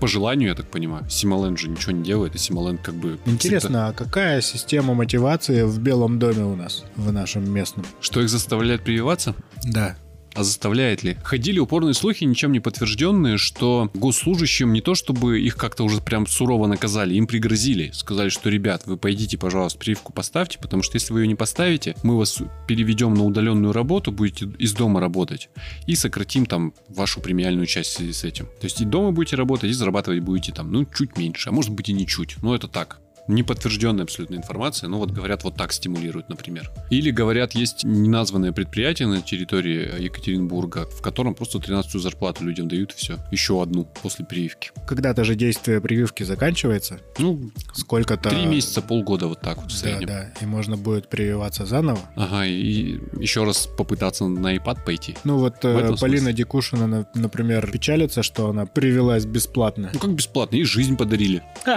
По 0.00 0.08
желанию, 0.08 0.50
я 0.50 0.54
так 0.54 0.66
понимаю. 0.66 1.08
Симоленд 1.08 1.58
же 1.58 1.68
ничего 1.68 1.92
не 1.92 2.02
делает, 2.02 2.34
и 2.34 2.38
Симоленд 2.38 2.82
как 2.82 2.94
бы... 2.94 3.18
Интересно, 3.24 3.88
а 3.88 3.92
какая 3.92 4.42
система 4.42 4.92
мотивации 4.94 5.62
в 5.62 5.78
Белом 5.78 6.18
доме 6.18 6.44
у 6.44 6.54
нас, 6.54 6.84
в 6.96 7.12
нашем 7.12 7.50
местном? 7.50 7.86
Что 8.00 8.20
их 8.20 8.28
заставляет 8.28 8.82
прививаться? 8.82 9.34
Да. 9.64 9.96
А 10.36 10.44
заставляет 10.44 11.02
ли? 11.02 11.16
Ходили 11.24 11.58
упорные 11.58 11.94
слухи, 11.94 12.24
ничем 12.24 12.52
не 12.52 12.60
подтвержденные, 12.60 13.38
что 13.38 13.90
госслужащим 13.94 14.70
не 14.74 14.82
то 14.82 14.94
чтобы 14.94 15.40
их 15.40 15.56
как-то 15.56 15.82
уже 15.82 16.02
прям 16.02 16.26
сурово 16.26 16.66
наказали, 16.66 17.14
им 17.14 17.26
пригрозили. 17.26 17.90
Сказали, 17.94 18.28
что, 18.28 18.50
ребят, 18.50 18.82
вы 18.84 18.98
пойдите, 18.98 19.38
пожалуйста, 19.38 19.78
прививку 19.78 20.12
поставьте, 20.12 20.58
потому 20.58 20.82
что 20.82 20.96
если 20.96 21.14
вы 21.14 21.22
ее 21.22 21.26
не 21.26 21.34
поставите, 21.36 21.96
мы 22.02 22.18
вас 22.18 22.42
переведем 22.68 23.14
на 23.14 23.24
удаленную 23.24 23.72
работу, 23.72 24.12
будете 24.12 24.46
из 24.58 24.74
дома 24.74 25.00
работать, 25.00 25.48
и 25.86 25.94
сократим 25.94 26.44
там 26.44 26.74
вашу 26.90 27.22
премиальную 27.22 27.66
часть 27.66 27.92
в 27.92 27.96
связи 27.96 28.12
с 28.12 28.22
этим. 28.24 28.44
То 28.60 28.64
есть 28.64 28.78
и 28.82 28.84
дома 28.84 29.12
будете 29.12 29.36
работать, 29.36 29.70
и 29.70 29.72
зарабатывать 29.72 30.20
будете 30.20 30.52
там, 30.52 30.70
ну, 30.70 30.84
чуть 30.84 31.16
меньше, 31.16 31.48
а 31.48 31.52
может 31.52 31.72
быть 31.72 31.88
и 31.88 31.94
не 31.94 32.06
чуть. 32.06 32.36
Но 32.42 32.54
это 32.54 32.68
так, 32.68 33.00
неподтвержденная 33.28 34.04
абсолютно 34.04 34.36
информация, 34.36 34.88
ну 34.88 34.98
вот 34.98 35.10
говорят, 35.10 35.44
вот 35.44 35.56
так 35.56 35.72
стимулируют, 35.72 36.28
например. 36.28 36.70
Или 36.90 37.10
говорят, 37.10 37.52
есть 37.52 37.84
неназванное 37.84 38.52
предприятие 38.52 39.08
на 39.08 39.20
территории 39.22 40.02
Екатеринбурга, 40.02 40.86
в 40.86 41.00
котором 41.02 41.34
просто 41.34 41.58
13 41.58 42.00
зарплату 42.00 42.44
людям 42.44 42.68
дают, 42.68 42.92
и 42.92 42.96
все. 42.96 43.18
Еще 43.30 43.62
одну 43.62 43.84
после 44.02 44.24
прививки. 44.24 44.70
Когда-то 44.86 45.24
же 45.24 45.34
действие 45.34 45.80
прививки 45.80 46.22
заканчивается. 46.22 47.00
Ну, 47.18 47.50
Сколько-то... 47.74 48.30
три 48.30 48.46
месяца, 48.46 48.82
полгода 48.82 49.26
вот 49.26 49.40
так 49.40 49.56
вот 49.62 49.70
в 49.72 49.74
Да, 49.74 49.80
среднем. 49.80 50.06
да. 50.08 50.30
И 50.40 50.46
можно 50.46 50.76
будет 50.76 51.08
прививаться 51.08 51.66
заново. 51.66 52.00
Ага, 52.14 52.44
и 52.46 52.98
еще 53.20 53.44
раз 53.44 53.66
попытаться 53.78 54.26
на 54.26 54.56
iPad 54.56 54.84
пойти. 54.84 55.16
Ну 55.24 55.38
вот 55.38 55.64
э, 55.64 55.94
Полина 56.00 56.18
смысле. 56.20 56.32
Дикушина, 56.32 56.86
на- 56.86 57.06
например, 57.14 57.70
печалится, 57.70 58.22
что 58.22 58.48
она 58.50 58.66
привелась 58.66 59.24
бесплатно. 59.26 59.90
Ну 59.92 59.98
как 59.98 60.12
бесплатно, 60.14 60.56
и 60.56 60.62
жизнь 60.64 60.96
подарили. 60.96 61.42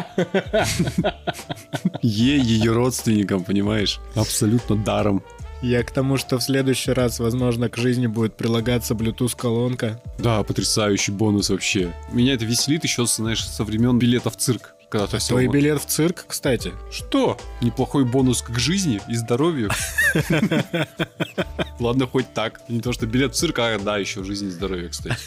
Ей, 2.01 2.39
ее 2.39 2.71
родственникам, 2.71 3.43
понимаешь? 3.43 3.99
Абсолютно 4.15 4.75
даром. 4.75 5.23
Я 5.61 5.83
к 5.83 5.91
тому, 5.91 6.15
что 6.17 6.37
в 6.37 6.43
следующий 6.43 6.91
раз, 6.91 7.19
возможно, 7.19 7.67
к 7.67 7.75
жизни 7.75 8.07
будет 8.07 8.37
прилагаться 8.37 8.93
Bluetooth-колонка. 8.93 10.01
Да, 10.17 10.41
потрясающий 10.43 11.11
бонус 11.11 11.49
вообще. 11.49 11.93
Меня 12.13 12.33
это 12.35 12.45
веселит 12.45 12.85
еще, 12.85 13.05
знаешь, 13.05 13.45
со 13.45 13.65
времен 13.65 13.99
билета 13.99 14.29
в 14.29 14.37
цирк. 14.37 14.75
Когда 14.89 15.05
все. 15.05 15.29
Твой 15.29 15.47
билет 15.47 15.81
в 15.81 15.85
цирк, 15.85 16.25
кстати. 16.27 16.73
Что? 16.91 17.37
Неплохой 17.61 18.05
бонус 18.05 18.41
к 18.41 18.57
жизни 18.57 18.99
и 19.07 19.15
здоровью. 19.15 19.69
Ладно, 21.79 22.07
хоть 22.07 22.33
так. 22.33 22.61
Не 22.67 22.81
то, 22.81 22.91
что 22.91 23.05
билет 23.05 23.33
в 23.33 23.35
цирк, 23.35 23.59
а 23.59 23.77
да, 23.77 23.97
еще 23.97 24.23
жизнь 24.23 24.47
и 24.47 24.49
здоровье, 24.49 24.89
кстати. 24.89 25.17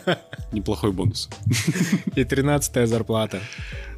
Неплохой 0.52 0.92
бонус. 0.92 1.28
И 2.16 2.24
13 2.24 2.88
зарплата. 2.88 3.40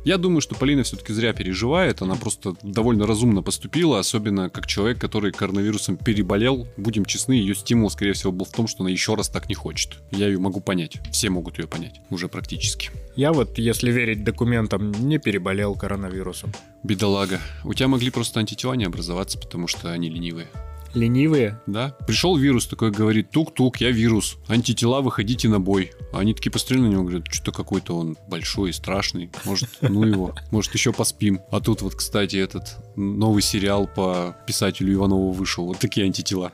Я 0.04 0.18
думаю, 0.18 0.42
что 0.42 0.54
Полина 0.54 0.82
все-таки 0.82 1.14
зря 1.14 1.32
переживает. 1.32 2.02
Она 2.02 2.14
просто 2.14 2.54
довольно 2.62 3.06
разумно 3.06 3.42
поступила, 3.42 3.98
особенно 3.98 4.50
как 4.50 4.66
человек, 4.66 5.00
который 5.00 5.32
коронавирусом 5.32 5.96
переболел. 5.96 6.68
Будем 6.76 7.06
честны, 7.06 7.32
ее 7.32 7.54
стимул, 7.54 7.88
скорее 7.88 8.12
всего, 8.12 8.30
был 8.30 8.44
в 8.44 8.50
том, 8.50 8.66
что 8.66 8.82
она 8.82 8.90
еще 8.90 9.14
раз 9.14 9.30
так 9.30 9.48
не 9.48 9.54
хочет. 9.54 9.94
Я 10.10 10.26
ее 10.26 10.38
могу 10.38 10.60
понять. 10.60 10.98
Все 11.10 11.30
могут 11.30 11.58
ее 11.58 11.66
понять. 11.66 12.02
Уже 12.10 12.28
практически. 12.28 12.90
Я 13.16 13.32
вот, 13.32 13.56
если 13.58 13.90
верить 13.90 14.24
документам, 14.24 14.92
не 14.92 15.13
переболел 15.18 15.74
коронавирусом. 15.74 16.52
Бедолага. 16.82 17.40
У 17.64 17.74
тебя 17.74 17.88
могли 17.88 18.10
просто 18.10 18.40
антитела 18.40 18.74
не 18.74 18.84
образоваться, 18.84 19.38
потому 19.38 19.66
что 19.66 19.90
они 19.92 20.08
ленивые. 20.08 20.48
Ленивые? 20.94 21.60
Да? 21.66 21.96
Пришел 22.06 22.36
вирус 22.36 22.68
такой, 22.68 22.92
говорит, 22.92 23.30
тук-тук, 23.30 23.78
я 23.80 23.90
вирус. 23.90 24.36
Антитела, 24.46 25.00
выходите 25.00 25.48
на 25.48 25.58
бой. 25.58 25.90
А 26.12 26.20
они 26.20 26.34
такие 26.34 26.52
посмотрели 26.52 26.82
на 26.82 26.86
него, 26.86 27.02
говорят, 27.02 27.26
что-то 27.32 27.50
какой-то 27.50 27.96
он 27.96 28.16
большой 28.28 28.70
и 28.70 28.72
страшный. 28.72 29.30
Может, 29.44 29.70
ну 29.80 30.04
его. 30.04 30.34
Может, 30.52 30.72
еще 30.74 30.92
поспим. 30.92 31.40
А 31.50 31.60
тут 31.60 31.82
вот, 31.82 31.96
кстати, 31.96 32.36
этот 32.36 32.76
новый 32.94 33.42
сериал 33.42 33.88
по 33.88 34.36
писателю 34.46 34.94
Иванову 34.94 35.32
вышел. 35.32 35.66
Вот 35.66 35.78
такие 35.78 36.06
антитела. 36.06 36.52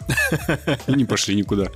И 0.86 0.92
не 0.94 1.04
пошли 1.04 1.36
никуда. 1.36 1.66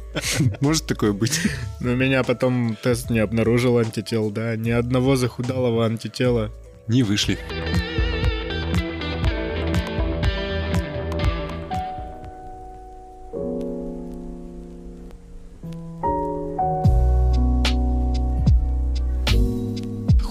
Может 0.60 0.86
такое 0.86 1.12
быть? 1.12 1.38
Но 1.80 1.92
у 1.92 1.96
меня 1.96 2.24
потом 2.24 2.78
тест 2.82 3.10
не 3.10 3.18
обнаружил 3.18 3.76
антител, 3.76 4.30
да. 4.30 4.56
Ни 4.56 4.70
одного 4.70 5.16
захудалого 5.16 5.84
антитела. 5.84 6.50
Не 6.86 7.02
вышли. 7.02 7.38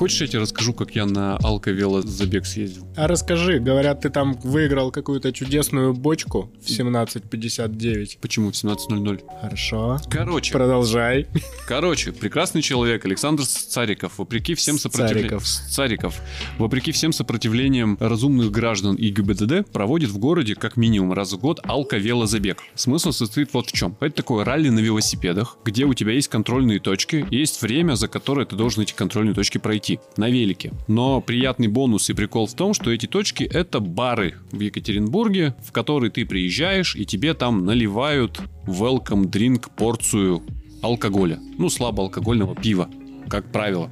Хочешь, 0.04 0.20
я 0.20 0.28
тебе 0.28 0.40
расскажу, 0.40 0.74
как 0.74 0.92
я 0.96 1.06
на 1.06 1.38
алковелозабег 1.38 2.46
съездил? 2.46 2.86
А 2.98 3.08
расскажи, 3.08 3.60
говорят, 3.60 4.02
ты 4.02 4.10
там 4.10 4.34
выиграл 4.44 4.92
какую-то 4.92 5.32
чудесную 5.32 5.94
бочку 5.94 6.52
в 6.62 6.66
17.59. 6.66 8.18
Почему 8.20 8.52
в 8.52 8.54
17.00? 8.54 9.22
Хорошо. 9.40 10.02
Короче, 10.10 10.52
Продолжай. 10.52 11.28
Короче, 11.70 12.12
прекрасный 12.12 12.62
человек 12.62 13.06
Александр 13.06 13.46
Цариков, 13.46 14.18
вопреки 14.18 14.56
всем 14.56 14.78
сопротивлениям... 14.78 15.40
Цариков. 15.40 15.72
Цариков. 15.72 16.22
Вопреки 16.58 16.92
всем 16.92 17.14
сопротивлениям 17.14 17.96
разумных 18.02 18.52
граждан 18.52 18.96
и 18.96 19.08
ГИБДД, 19.08 19.72
проводит 19.72 20.10
в 20.10 20.18
городе 20.18 20.56
как 20.56 20.76
минимум 20.76 21.14
раз 21.14 21.32
в 21.32 21.40
год 21.40 21.62
алковелозабег. 21.64 22.58
Смысл 22.76 23.14
состоит 23.14 23.54
вот 23.54 23.68
в 23.68 23.72
чем. 23.72 23.96
Это 24.02 24.16
такое 24.16 24.44
ралли 24.44 24.68
на 24.68 24.80
велосипедах, 24.80 25.58
где 25.64 25.86
у 25.86 25.94
тебя 25.94 26.12
есть 26.12 26.28
контрольные 26.28 26.82
точки, 26.82 27.26
есть 27.32 27.62
время, 27.62 27.96
за 27.96 28.10
которое 28.10 28.46
ты 28.46 28.58
должен 28.58 28.84
эти 28.84 28.92
контрольные 28.92 29.34
точки 29.34 29.60
пройти 29.60 29.93
на 30.18 30.30
велике. 30.30 30.74
Но 30.88 31.22
приятный 31.22 31.68
бонус 31.68 32.10
и 32.10 32.14
прикол 32.14 32.48
в 32.48 32.54
том, 32.54 32.74
что 32.74 32.92
эти 32.92 33.06
точки 33.06 33.44
это 33.44 33.80
бары 33.80 34.36
в 34.52 34.60
Екатеринбурге, 34.60 35.56
в 35.64 35.72
которые 35.72 36.12
ты 36.12 36.26
приезжаешь, 36.26 36.96
и 36.96 37.06
тебе 37.06 37.34
там 37.34 37.66
наливают 37.66 38.42
welcome 38.66 39.30
drink 39.30 39.70
порцию 39.76 40.44
алкоголя. 40.82 41.40
Ну, 41.58 41.70
слабоалкогольного 41.70 42.56
пива, 42.56 42.90
как 43.30 43.52
правило. 43.52 43.90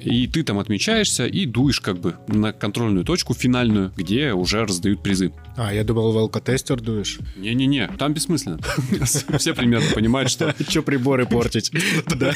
И 0.00 0.26
ты 0.26 0.42
там 0.42 0.58
отмечаешься 0.58 1.26
и 1.26 1.46
дуешь 1.46 1.80
как 1.80 1.98
бы 1.98 2.16
на 2.28 2.52
контрольную 2.52 3.04
точку 3.04 3.34
финальную, 3.34 3.92
где 3.96 4.32
уже 4.32 4.64
раздают 4.64 5.02
призы. 5.02 5.32
А, 5.58 5.74
я 5.74 5.82
думал, 5.82 6.12
в 6.12 6.18
алкотестер 6.18 6.80
дуешь. 6.80 7.18
Не-не-не, 7.36 7.88
там 7.98 8.14
бессмысленно. 8.14 8.60
Все 9.38 9.54
примерно 9.54 9.92
понимают, 9.92 10.30
что 10.30 10.54
Че 10.68 10.82
приборы 10.82 11.26
портить? 11.26 11.72
Да. 12.18 12.32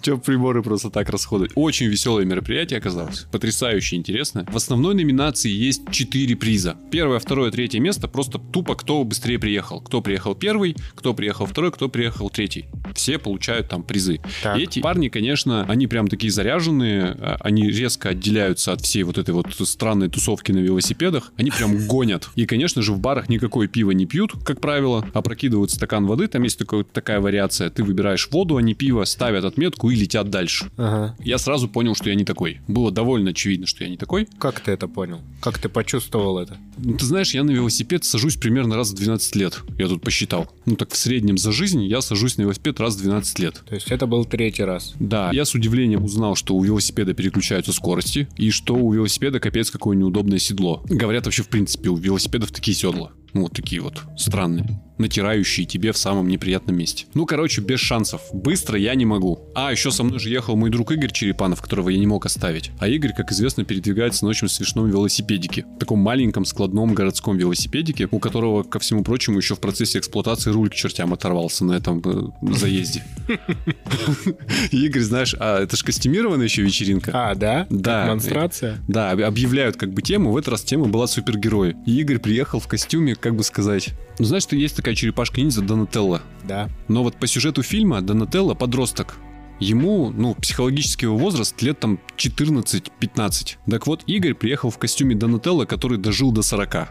Че 0.00 0.16
приборы 0.16 0.62
просто 0.62 0.90
так 0.90 1.10
расходовать. 1.10 1.52
Очень 1.54 1.86
веселое 1.86 2.24
мероприятие 2.24 2.78
оказалось. 2.78 3.26
Потрясающе 3.30 3.96
интересно. 3.96 4.46
В 4.50 4.56
основной 4.56 4.94
номинации 4.94 5.50
есть 5.50 5.82
4 5.90 6.34
приза. 6.36 6.76
Первое, 6.90 7.18
второе, 7.18 7.50
третье 7.50 7.78
место 7.78 8.08
просто 8.08 8.38
тупо 8.38 8.74
кто 8.74 9.04
быстрее 9.04 9.38
приехал. 9.38 9.82
Кто 9.82 10.00
приехал 10.00 10.34
первый, 10.34 10.76
кто 10.94 11.12
приехал 11.12 11.44
второй, 11.44 11.72
кто 11.72 11.88
приехал 11.90 12.30
третий. 12.30 12.66
Все 12.94 13.18
получают 13.18 13.68
там 13.68 13.82
призы. 13.82 14.20
Так. 14.42 14.58
И 14.58 14.62
эти 14.62 14.80
парни, 14.80 15.08
конечно, 15.08 15.64
они 15.66 15.86
прям 15.86 16.08
такие 16.08 16.32
заряженные, 16.32 17.16
а, 17.18 17.36
они 17.40 17.70
резко 17.70 18.10
отделяются 18.10 18.72
от 18.72 18.80
всей 18.80 19.02
вот 19.02 19.18
этой 19.18 19.34
вот 19.34 19.46
странной 19.52 20.08
тусовки 20.08 20.52
на 20.52 20.58
велосипедах. 20.58 21.32
Они 21.36 21.50
прям 21.50 21.86
гонят. 21.86 22.29
И, 22.36 22.46
конечно 22.46 22.82
же, 22.82 22.92
в 22.92 22.98
барах 23.00 23.28
никакое 23.28 23.68
пиво 23.68 23.90
не 23.92 24.06
пьют, 24.06 24.32
как 24.44 24.60
правило, 24.60 25.06
опрокидывают 25.12 25.70
стакан 25.70 26.06
воды. 26.06 26.26
Там 26.28 26.42
есть 26.42 26.58
такой- 26.58 26.84
такая 26.84 27.20
вариация. 27.20 27.70
Ты 27.70 27.82
выбираешь 27.84 28.28
воду, 28.30 28.56
а 28.56 28.62
не 28.62 28.74
пиво, 28.74 29.04
ставят 29.04 29.44
отметку 29.44 29.90
и 29.90 29.94
летят 29.96 30.30
дальше. 30.30 30.70
Ага. 30.76 31.16
Я 31.22 31.38
сразу 31.38 31.68
понял, 31.68 31.94
что 31.94 32.08
я 32.10 32.14
не 32.14 32.24
такой. 32.24 32.60
Было 32.68 32.90
довольно 32.90 33.30
очевидно, 33.30 33.66
что 33.66 33.84
я 33.84 33.90
не 33.90 33.96
такой. 33.96 34.28
Как 34.38 34.60
ты 34.60 34.72
это 34.72 34.88
понял? 34.88 35.20
Как 35.40 35.58
ты 35.58 35.68
почувствовал 35.68 36.38
это? 36.38 36.56
Ну, 36.78 36.96
Ты 36.96 37.04
знаешь, 37.04 37.34
я 37.34 37.42
на 37.44 37.50
велосипед 37.50 38.04
сажусь 38.04 38.36
примерно 38.36 38.76
раз 38.76 38.90
в 38.90 38.94
12 38.94 39.36
лет. 39.36 39.60
Я 39.78 39.88
тут 39.88 40.02
посчитал. 40.02 40.50
Ну 40.66 40.76
так 40.76 40.90
в 40.92 40.96
среднем 40.96 41.38
за 41.38 41.52
жизнь 41.52 41.82
я 41.84 42.00
сажусь 42.00 42.36
на 42.36 42.42
велосипед 42.42 42.78
раз 42.80 42.94
в 42.96 43.00
12 43.02 43.38
лет. 43.38 43.62
То 43.68 43.74
есть 43.74 43.90
это 43.90 44.06
был 44.06 44.24
третий 44.24 44.64
раз. 44.64 44.94
Да, 44.98 45.30
я 45.32 45.44
с 45.44 45.54
удивлением 45.54 46.04
узнал, 46.04 46.34
что 46.36 46.54
у 46.54 46.62
велосипеда 46.62 47.14
переключаются 47.14 47.72
скорости, 47.72 48.28
и 48.36 48.50
что 48.50 48.74
у 48.76 48.92
велосипеда 48.92 49.40
капец 49.40 49.70
какое 49.70 49.96
неудобное 49.96 50.38
седло. 50.38 50.82
Говорят, 50.88 51.24
вообще, 51.24 51.42
в 51.42 51.48
принципе, 51.48 51.88
у 51.90 51.96
велосипедов 52.20 52.52
такие 52.52 52.74
седла. 52.74 53.12
Вот 53.32 53.52
такие 53.52 53.80
вот 53.80 54.02
странные. 54.16 54.80
Натирающие 54.98 55.64
тебе 55.64 55.92
в 55.92 55.96
самом 55.96 56.28
неприятном 56.28 56.76
месте. 56.76 57.06
Ну, 57.14 57.24
короче, 57.24 57.62
без 57.62 57.80
шансов. 57.80 58.20
Быстро 58.34 58.78
я 58.78 58.94
не 58.94 59.06
могу. 59.06 59.48
А, 59.54 59.70
еще 59.72 59.90
со 59.90 60.04
мной 60.04 60.18
же 60.18 60.28
ехал 60.28 60.56
мой 60.56 60.68
друг 60.68 60.92
Игорь 60.92 61.10
Черепанов, 61.10 61.62
которого 61.62 61.88
я 61.88 61.98
не 61.98 62.06
мог 62.06 62.26
оставить. 62.26 62.70
А 62.78 62.86
Игорь, 62.86 63.14
как 63.16 63.32
известно, 63.32 63.64
передвигается 63.64 64.24
на 64.26 64.30
очень 64.30 64.48
смешном 64.48 64.90
велосипедике. 64.90 65.64
Таком 65.78 66.00
маленьком 66.00 66.44
складном 66.44 66.92
городском 66.92 67.38
велосипедике, 67.38 68.08
у 68.10 68.18
которого, 68.18 68.62
ко 68.62 68.78
всему 68.78 69.02
прочему, 69.02 69.38
еще 69.38 69.54
в 69.54 69.60
процессе 69.60 69.98
эксплуатации 69.98 70.50
руль 70.50 70.68
к 70.68 70.74
чертям 70.74 71.14
оторвался 71.14 71.64
на 71.64 71.72
этом 71.72 72.02
э, 72.04 72.54
заезде. 72.54 73.02
Игорь, 74.70 75.02
знаешь, 75.02 75.34
а 75.38 75.62
это 75.62 75.76
же 75.76 75.84
костюмированная 75.84 76.44
еще 76.44 76.62
вечеринка. 76.62 77.10
А, 77.14 77.34
да? 77.34 77.66
Да. 77.70 78.04
Демонстрация? 78.04 78.78
Да, 78.86 79.12
об- 79.12 79.22
объявляют 79.22 79.76
как 79.76 79.92
бы 79.92 80.02
тему. 80.02 80.32
В 80.32 80.36
этот 80.36 80.50
раз 80.50 80.62
тема 80.62 80.88
была 80.88 81.06
супергерой. 81.06 81.76
И 81.86 81.98
Игорь 82.00 82.18
приехал 82.18 82.60
в 82.60 82.68
костюме, 82.68 83.14
как 83.20 83.36
бы 83.36 83.42
сказать... 83.44 83.90
Ну, 84.18 84.24
знаешь, 84.24 84.42
что 84.42 84.56
есть 84.56 84.76
такая 84.76 84.94
черепашка-ниндзя 84.94 85.62
Донателло. 85.62 86.22
Да. 86.44 86.68
Но 86.88 87.02
вот 87.02 87.16
по 87.16 87.26
сюжету 87.26 87.62
фильма 87.62 88.02
Донателло 88.02 88.54
подросток. 88.54 89.16
Ему, 89.60 90.10
ну, 90.10 90.34
психологический 90.34 91.06
его 91.06 91.16
возраст 91.16 91.60
лет 91.62 91.78
там 91.80 92.00
14-15. 92.16 93.56
Так 93.70 93.86
вот, 93.86 94.02
Игорь 94.06 94.34
приехал 94.34 94.70
в 94.70 94.78
костюме 94.78 95.14
Донателло, 95.14 95.66
который 95.66 95.98
дожил 95.98 96.32
до 96.32 96.42
40. 96.42 96.88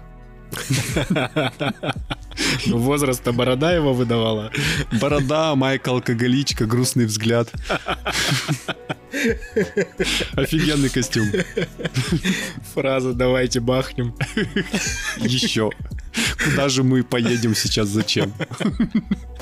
Ну, 2.65 2.77
возраста 2.77 3.31
борода 3.31 3.71
его 3.71 3.93
выдавала. 3.93 4.51
Борода, 4.99 5.55
майка, 5.55 5.91
алкоголичка, 5.91 6.65
грустный 6.65 7.05
взгляд. 7.05 7.51
Офигенный 10.33 10.89
костюм. 10.89 11.27
Фраза 12.73 13.13
«давайте 13.13 13.59
бахнем». 13.59 14.15
Еще. 15.17 15.71
Куда 16.43 16.69
же 16.69 16.83
мы 16.83 17.03
поедем 17.03 17.55
сейчас, 17.55 17.89
зачем? 17.89 18.33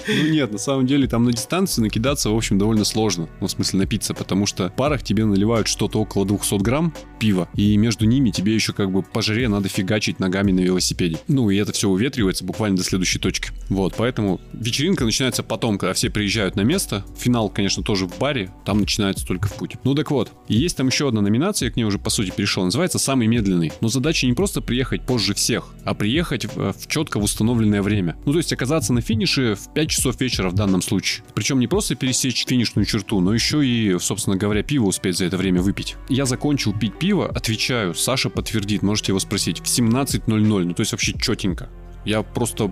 Ну 0.08 0.30
нет, 0.30 0.52
на 0.52 0.58
самом 0.58 0.86
деле 0.88 1.08
там 1.08 1.24
на 1.26 1.34
дистанции 1.34 1.82
накидаться, 1.82 2.30
в 2.30 2.36
общем, 2.36 2.58
довольно 2.58 2.86
сложно. 2.86 3.28
Ну, 3.42 3.48
в 3.48 3.52
смысле 3.52 3.80
напиться, 3.80 4.14
потому 4.14 4.46
что 4.46 4.70
в 4.70 4.74
парах 4.74 5.04
тебе 5.04 5.26
наливают 5.26 5.68
что-то 5.68 6.00
около 6.00 6.26
200 6.26 6.62
грамм 6.62 6.94
пива, 7.20 7.50
и 7.56 7.76
между 7.78 8.06
ними 8.06 8.30
тебе 8.30 8.54
еще 8.54 8.74
как 8.74 8.92
бы 8.92 9.04
по 9.04 9.22
жаре 9.22 9.50
надо 9.50 9.70
фигачить 9.70 10.20
ногами 10.20 10.52
на 10.52 10.62
велосипеде. 10.62 11.18
Ну, 11.28 11.50
и 11.50 11.58
это 11.58 11.74
все 11.74 11.90
уветривается 11.90 12.46
буквально 12.46 12.78
до 12.78 12.84
следующей 12.84 13.20
точки. 13.20 13.52
Вот, 13.70 13.96
поэтому 13.98 14.40
вечеринка 14.54 15.04
начинается 15.04 15.44
потом, 15.44 15.78
когда 15.78 15.94
все 15.94 16.10
приезжают 16.10 16.56
на 16.56 16.62
место. 16.62 17.06
Финал, 17.18 17.50
конечно, 17.50 17.84
тоже 17.84 18.06
в 18.06 18.18
баре, 18.18 18.50
там 18.66 18.80
начинается 18.80 19.26
только 19.26 19.48
в 19.50 19.56
путь. 19.56 19.67
Ну 19.84 19.96
так 19.96 20.12
вот, 20.12 20.32
есть 20.48 20.78
там 20.78 20.88
еще 20.88 21.08
одна 21.08 21.22
номинация, 21.22 21.68
я 21.68 21.72
к 21.72 21.76
ней 21.76 21.84
уже 21.84 22.00
по 22.00 22.10
сути 22.10 22.32
перешел, 22.36 22.64
называется 22.64 23.00
«Самый 23.00 23.28
медленный». 23.28 23.72
Но 23.82 23.88
задача 23.88 24.28
не 24.28 24.34
просто 24.34 24.62
приехать 24.62 25.02
позже 25.02 25.34
всех, 25.34 25.68
а 25.84 25.94
приехать 25.94 26.46
в, 26.46 26.74
в 26.74 26.88
четко 26.88 27.20
в 27.20 27.24
установленное 27.24 27.82
время. 27.82 28.18
Ну 28.26 28.32
то 28.32 28.38
есть 28.38 28.54
оказаться 28.54 28.94
на 28.94 29.02
финише 29.02 29.56
в 29.56 29.74
5 29.74 29.90
часов 29.90 30.20
вечера 30.22 30.50
в 30.50 30.54
данном 30.54 30.82
случае. 30.82 31.24
Причем 31.34 31.60
не 31.60 31.68
просто 31.68 31.96
пересечь 31.96 32.46
финишную 32.48 32.86
черту, 32.86 33.20
но 33.20 33.34
еще 33.34 33.66
и, 33.66 33.98
собственно 34.00 34.38
говоря, 34.38 34.64
пиво 34.64 34.86
успеть 34.86 35.18
за 35.18 35.26
это 35.26 35.38
время 35.38 35.62
выпить. 35.62 35.96
Я 36.10 36.26
закончил 36.26 36.74
пить 36.74 36.98
пиво, 36.98 37.28
отвечаю, 37.28 37.94
Саша 37.96 38.30
подтвердит, 38.30 38.82
можете 38.82 39.12
его 39.12 39.20
спросить, 39.20 39.60
в 39.60 39.64
17.00, 39.64 40.64
ну 40.64 40.74
то 40.74 40.82
есть 40.82 40.92
вообще 40.92 41.14
четенько. 41.14 41.70
Я 42.08 42.24
просто 42.24 42.72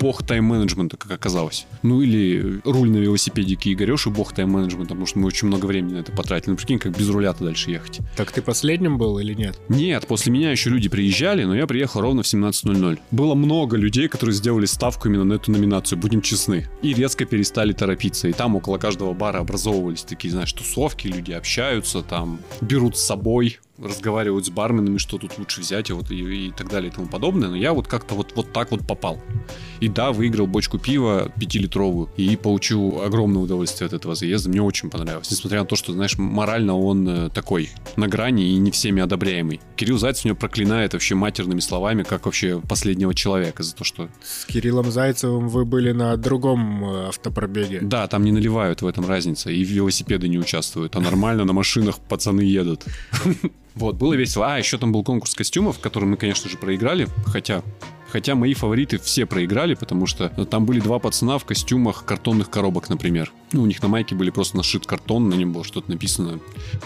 бог 0.00 0.22
тайм-менеджмента, 0.22 0.96
как 0.96 1.12
оказалось. 1.12 1.66
Ну 1.82 2.00
или 2.00 2.62
руль 2.64 2.90
на 2.90 2.96
велосипедике 2.96 3.74
Игореши 3.74 4.08
бог 4.08 4.32
тайм-менеджмента, 4.32 4.94
потому 4.94 5.04
что 5.04 5.18
мы 5.18 5.26
очень 5.26 5.48
много 5.48 5.66
времени 5.66 5.92
на 5.92 5.98
это 5.98 6.12
потратили. 6.12 6.52
Ну 6.52 6.56
прикинь, 6.56 6.78
как 6.78 6.96
без 6.96 7.10
руля-то 7.10 7.44
дальше 7.44 7.70
ехать. 7.70 8.00
Так 8.16 8.32
ты 8.32 8.40
последним 8.40 8.96
был 8.96 9.18
или 9.18 9.34
нет? 9.34 9.60
Нет, 9.68 10.06
после 10.06 10.32
меня 10.32 10.50
еще 10.50 10.70
люди 10.70 10.88
приезжали, 10.88 11.44
но 11.44 11.54
я 11.54 11.66
приехал 11.66 12.00
ровно 12.00 12.22
в 12.22 12.26
17.00. 12.26 12.98
Было 13.10 13.34
много 13.34 13.76
людей, 13.76 14.08
которые 14.08 14.34
сделали 14.34 14.64
ставку 14.64 15.08
именно 15.08 15.24
на 15.24 15.34
эту 15.34 15.50
номинацию, 15.50 15.98
будем 15.98 16.22
честны. 16.22 16.66
И 16.80 16.94
резко 16.94 17.26
перестали 17.26 17.74
торопиться. 17.74 18.28
И 18.28 18.32
там 18.32 18.56
около 18.56 18.78
каждого 18.78 19.12
бара 19.12 19.40
образовывались 19.40 20.04
такие, 20.04 20.30
знаешь, 20.30 20.54
тусовки, 20.54 21.06
люди 21.06 21.32
общаются, 21.32 22.00
там 22.00 22.40
берут 22.62 22.96
с 22.96 23.02
собой 23.02 23.58
разговаривают 23.80 24.46
с 24.46 24.50
барменами, 24.50 24.98
что 24.98 25.18
тут 25.18 25.38
лучше 25.38 25.60
взять 25.60 25.90
и, 25.90 25.92
вот, 25.92 26.10
и, 26.10 26.48
и 26.48 26.50
так 26.50 26.68
далее 26.68 26.90
и 26.90 26.94
тому 26.94 27.06
подобное. 27.06 27.48
Но 27.48 27.56
я 27.56 27.72
вот 27.72 27.88
как-то 27.88 28.14
вот, 28.14 28.32
вот 28.34 28.52
так 28.52 28.70
вот 28.70 28.86
попал. 28.86 29.20
И 29.80 29.88
да, 29.88 30.12
выиграл 30.12 30.46
бочку 30.46 30.78
пива 30.78 31.32
пятилитровую 31.38 32.10
и 32.16 32.36
получил 32.36 33.02
огромное 33.02 33.42
удовольствие 33.42 33.86
от 33.86 33.92
этого 33.92 34.14
заезда. 34.14 34.50
Мне 34.50 34.62
очень 34.62 34.90
понравилось. 34.90 35.30
Несмотря 35.30 35.60
на 35.60 35.66
то, 35.66 35.76
что, 35.76 35.92
знаешь, 35.92 36.16
морально 36.18 36.76
он 36.76 37.08
э, 37.08 37.30
такой 37.30 37.70
на 37.96 38.08
грани 38.08 38.52
и 38.52 38.56
не 38.56 38.70
всеми 38.70 39.02
одобряемый. 39.02 39.60
Кирилл 39.76 39.98
Зайцев 39.98 40.24
меня 40.24 40.34
проклинает 40.34 40.92
вообще 40.92 41.14
матерными 41.14 41.60
словами, 41.60 42.02
как 42.02 42.26
вообще 42.26 42.60
последнего 42.60 43.14
человека 43.14 43.62
за 43.62 43.74
то, 43.74 43.84
что... 43.84 44.08
С 44.22 44.44
Кириллом 44.44 44.90
Зайцевым 44.90 45.48
вы 45.48 45.64
были 45.64 45.92
на 45.92 46.16
другом 46.16 46.84
э, 46.84 47.08
автопробеге. 47.08 47.80
Да, 47.82 48.06
там 48.06 48.24
не 48.24 48.32
наливают 48.32 48.82
в 48.82 48.86
этом 48.86 49.06
разница. 49.06 49.50
И 49.50 49.64
велосипеды 49.64 50.28
не 50.28 50.38
участвуют. 50.38 50.96
А 50.96 51.00
нормально 51.00 51.44
на 51.44 51.52
машинах 51.52 51.98
пацаны 51.98 52.42
едут. 52.42 52.84
Вот, 53.74 53.96
было 53.96 54.14
весело. 54.14 54.54
А, 54.54 54.58
еще 54.58 54.78
там 54.78 54.92
был 54.92 55.04
конкурс 55.04 55.34
костюмов, 55.34 55.78
который 55.78 56.04
мы, 56.04 56.16
конечно 56.16 56.48
же, 56.50 56.56
проиграли. 56.56 57.08
Хотя 57.26 57.62
Хотя 58.10 58.34
мои 58.34 58.54
фавориты 58.54 58.98
все 58.98 59.24
проиграли, 59.24 59.74
потому 59.74 60.06
что 60.06 60.28
там 60.50 60.66
были 60.66 60.80
два 60.80 60.98
пацана 60.98 61.38
в 61.38 61.44
костюмах 61.44 62.04
картонных 62.04 62.50
коробок, 62.50 62.88
например. 62.88 63.32
Ну, 63.52 63.62
у 63.62 63.66
них 63.66 63.80
на 63.82 63.88
майке 63.88 64.14
были 64.14 64.30
просто 64.30 64.56
нашит 64.56 64.84
картон, 64.84 65.28
на 65.28 65.34
нем 65.34 65.52
было 65.52 65.64
что-то 65.64 65.90
написано. 65.90 66.40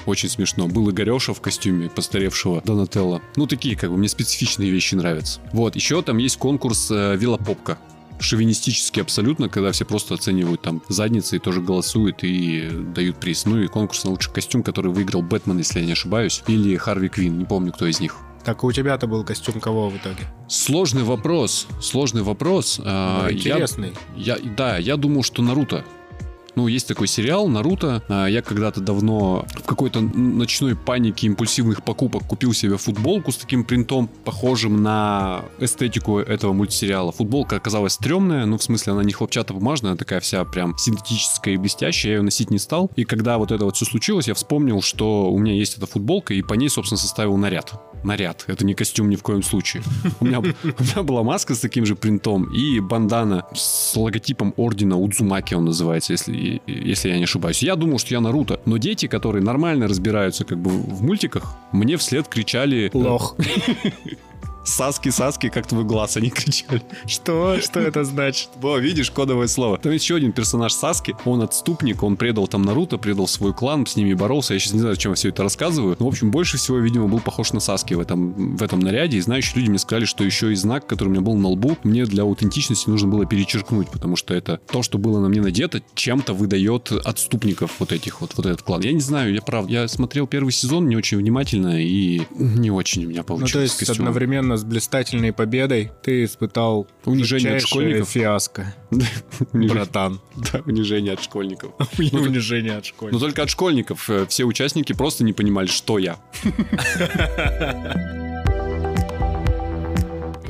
Очень 0.06 0.28
смешно. 0.28 0.68
Был 0.68 0.90
Игореша 0.90 1.32
в 1.32 1.40
костюме 1.40 1.88
постаревшего 1.88 2.60
Донателла. 2.62 3.22
Ну, 3.36 3.46
такие, 3.46 3.76
как 3.76 3.90
бы, 3.90 3.96
мне 3.96 4.08
специфичные 4.08 4.70
вещи 4.70 4.94
нравятся. 4.94 5.40
Вот, 5.52 5.76
еще 5.76 6.02
там 6.02 6.18
есть 6.18 6.36
конкурс 6.36 6.90
э, 6.90 7.16
Велопопка 7.16 7.78
шовинистически 8.24 9.00
абсолютно, 9.00 9.48
когда 9.48 9.72
все 9.72 9.84
просто 9.84 10.14
оценивают 10.14 10.62
там 10.62 10.82
задницы 10.88 11.37
и 11.37 11.38
тоже 11.38 11.60
голосуют 11.60 12.24
и 12.24 12.68
дают 12.94 13.16
приз. 13.16 13.44
Ну 13.44 13.60
и 13.60 13.68
конкурс 13.68 14.04
на 14.04 14.10
лучший 14.10 14.32
костюм, 14.32 14.62
который 14.62 14.92
выиграл 14.92 15.22
Бэтмен, 15.22 15.58
если 15.58 15.80
я 15.80 15.87
не 15.87 15.92
ошибаюсь, 15.92 16.42
или 16.46 16.76
Харви 16.76 17.08
Квин, 17.08 17.38
не 17.38 17.44
помню, 17.44 17.72
кто 17.72 17.87
из 17.87 18.00
них. 18.00 18.16
Так 18.44 18.62
у 18.62 18.72
тебя-то 18.72 19.06
был 19.06 19.24
костюм 19.24 19.58
кого 19.58 19.88
в 19.88 19.96
итоге? 19.96 20.18
Сложный 20.48 21.02
вопрос, 21.02 21.66
сложный 21.80 22.22
вопрос. 22.22 22.78
Ну, 22.78 23.30
интересный. 23.30 23.94
Я, 24.14 24.37
я, 24.37 24.50
да, 24.54 24.76
я 24.76 24.96
думал, 24.96 25.22
что 25.22 25.42
Наруто. 25.42 25.84
Ну, 26.56 26.68
есть 26.68 26.86
такой 26.86 27.08
сериал 27.08 27.48
Наруто. 27.48 28.02
А, 28.08 28.26
я 28.26 28.42
когда-то 28.42 28.80
давно 28.80 29.44
в 29.54 29.66
какой-то 29.66 30.00
ночной 30.00 30.76
панике 30.76 31.26
импульсивных 31.26 31.82
покупок 31.82 32.24
купил 32.24 32.52
себе 32.52 32.76
футболку 32.76 33.32
с 33.32 33.36
таким 33.36 33.64
принтом, 33.64 34.08
похожим 34.24 34.82
на 34.82 35.42
эстетику 35.58 36.18
этого 36.18 36.52
мультсериала. 36.52 37.12
Футболка 37.12 37.56
оказалась 37.56 37.94
стрёмная, 37.94 38.46
ну, 38.46 38.58
в 38.58 38.62
смысле, 38.62 38.92
она 38.92 39.04
не 39.04 39.12
хлопчато-бумажная, 39.12 39.92
она 39.92 39.98
такая 39.98 40.20
вся 40.20 40.44
прям 40.44 40.76
синтетическая 40.78 41.54
и 41.54 41.56
блестящая. 41.56 42.12
Я 42.12 42.18
ее 42.18 42.22
носить 42.22 42.50
не 42.50 42.58
стал. 42.58 42.90
И 42.96 43.04
когда 43.04 43.38
вот 43.38 43.50
это 43.50 43.64
вот 43.64 43.76
все 43.76 43.84
случилось, 43.84 44.28
я 44.28 44.34
вспомнил, 44.34 44.82
что 44.82 45.30
у 45.30 45.38
меня 45.38 45.54
есть 45.54 45.76
эта 45.76 45.86
футболка, 45.86 46.34
и 46.34 46.42
по 46.42 46.54
ней, 46.54 46.68
собственно, 46.68 46.98
составил 46.98 47.36
наряд. 47.36 47.72
Наряд. 48.04 48.44
Это 48.46 48.66
не 48.66 48.74
костюм 48.74 49.08
ни 49.08 49.16
в 49.16 49.22
коем 49.22 49.42
случае. 49.42 49.82
У 50.20 50.26
меня, 50.26 50.38
у 50.40 50.42
меня 50.42 51.02
была 51.02 51.22
маска 51.22 51.54
с 51.54 51.60
таким 51.60 51.86
же 51.86 51.96
принтом 51.96 52.52
и 52.52 52.78
бандана 52.80 53.46
с 53.54 53.96
логотипом 53.96 54.52
ордена 54.56 54.98
Удзумаки 54.98 55.54
он 55.54 55.64
называется, 55.64 56.12
если 56.12 56.43
если 56.66 57.11
я 57.11 57.18
не 57.18 57.24
ошибаюсь. 57.24 57.62
Я 57.62 57.76
думал, 57.76 57.98
что 57.98 58.14
я 58.14 58.20
Наруто, 58.20 58.61
но 58.66 58.76
дети, 58.76 59.07
которые 59.07 59.42
нормально 59.42 59.88
разбираются 59.88 60.44
как 60.44 60.59
бы 60.59 60.70
в 60.70 61.02
мультиках, 61.02 61.57
мне 61.72 61.96
вслед 61.96 62.28
кричали... 62.28 62.90
Лох. 62.92 63.37
Саски, 64.64 65.11
Саски, 65.11 65.48
как 65.48 65.66
твой 65.66 65.85
глаз, 65.85 66.16
они 66.16 66.31
кричали. 66.31 66.83
Что? 67.07 67.61
Что 67.61 67.81
это 67.81 68.05
значит? 68.05 68.48
Во, 68.57 68.79
видишь, 68.79 69.11
кодовое 69.11 69.46
слово. 69.46 69.79
Там 69.79 69.92
еще 69.92 70.16
один 70.16 70.33
персонаж 70.33 70.72
Саски, 70.72 71.14
он 71.24 71.42
отступник, 71.42 72.03
он 72.03 72.16
предал 72.16 72.48
там 72.48 72.62
Наруто, 72.62 72.98
предал 72.98 73.29
свой 73.29 73.53
клан, 73.53 73.87
с 73.87 73.96
ними 73.96 74.14
боролся. 74.14 74.55
Я 74.55 74.61
сейчас 74.61 74.72
не 74.72 74.81
знаю, 74.81 74.94
зачем 74.94 75.12
я 75.12 75.16
все 75.16 75.29
это 75.29 75.42
рассказываю. 75.42 75.96
Но, 75.98 76.07
в 76.07 76.09
общем, 76.09 76.31
больше 76.31 76.57
всего, 76.57 76.79
видимо, 76.79 77.09
был 77.09 77.20
похож 77.20 77.53
на 77.53 77.61
Саски 77.61 77.94
в 77.94 78.00
этом, 78.00 78.57
в 78.57 78.62
этом 78.62 78.81
наряде. 78.81 79.18
И 79.18 79.20
знающие 79.20 79.57
люди 79.57 79.70
мне 79.70 79.79
сказали, 79.79 80.05
что 80.05 80.24
еще 80.24 80.53
и 80.53 80.55
знак, 80.55 80.87
который 80.87 81.09
у 81.09 81.12
меня 81.12 81.22
был 81.22 81.35
на 81.37 81.48
лбу, 81.48 81.77
мне 81.83 82.05
для 82.07 82.22
аутентичности 82.22 82.88
нужно 82.88 83.09
было 83.09 83.27
перечеркнуть, 83.27 83.88
потому 83.88 84.16
что 84.16 84.35
это 84.35 84.61
то, 84.70 84.83
что 84.83 84.98
было 84.98 85.20
на 85.20 85.29
мне 85.29 85.40
надето, 85.40 85.83
чем-то 85.94 86.33
выдает 86.33 86.90
отступников 86.92 87.72
вот 87.79 87.92
этих 87.92 88.20
вот, 88.20 88.33
вот 88.37 88.46
этот 88.46 88.62
клан. 88.62 88.81
Я 88.83 88.92
не 88.92 89.00
знаю, 89.00 89.35
я 89.35 89.42
прав. 89.42 89.68
Я 89.68 89.88
смотрел 89.88 90.27
первый 90.27 90.53
сезон 90.53 90.88
не 90.88 90.96
очень 90.96 91.18
внимательно 91.18 91.81
и 91.81 92.22
не 92.38 92.70
очень 92.70 93.05
у 93.05 93.09
меня 93.09 93.22
получилось. 93.22 93.53
Ну, 93.53 93.59
то 93.59 93.62
есть 93.62 93.90
одновременно 93.90 94.53
с 94.56 94.64
блистательной 94.64 95.32
победой 95.32 95.92
ты 96.02 96.24
испытал 96.24 96.86
унижение 97.04 97.56
от 97.56 97.62
школьников. 97.62 98.08
фиаско. 98.10 98.74
Братан. 99.52 100.20
Да, 100.36 100.60
унижение 100.66 101.14
от 101.14 101.22
школьников. 101.22 101.72
Унижение 101.98 102.76
от 102.76 102.86
школьников. 102.86 103.20
Но 103.20 103.26
только 103.26 103.42
от 103.42 103.50
школьников. 103.50 104.08
Э, 104.10 104.26
все 104.28 104.44
участники 104.44 104.92
просто 104.92 105.24
не 105.24 105.32
понимали, 105.32 105.66
что 105.66 105.98
я. 105.98 106.16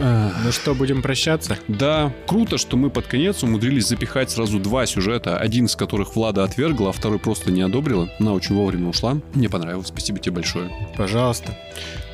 Ну 0.05 0.53
что, 0.53 0.75
будем 0.75 1.01
прощаться? 1.01 1.59
Да, 1.69 2.13
круто, 2.27 2.59
что 2.59 2.77
мы 2.77 2.91
под 2.91 3.07
конец 3.07 3.43
умудрились 3.43 3.89
запихать 3.89 4.31
сразу 4.31 4.59
два 4.59 4.85
сюжета, 4.85 5.39
один 5.39 5.65
из 5.65 5.77
которых 5.77 6.15
Влада 6.15 6.45
отвергла, 6.45 6.91
а 6.91 6.93
второй 6.93 7.19
просто 7.19 7.51
не 7.51 7.63
одобрила. 7.63 8.11
Она 8.21 8.35
очень 8.35 8.55
вовремя 8.55 8.89
ушла. 8.89 9.17
Мне 9.33 9.49
понравилось, 9.49 9.89
спасибо 9.89 10.19
тебе 10.19 10.37
большое. 10.37 10.71
Пожалуйста. 10.97 11.57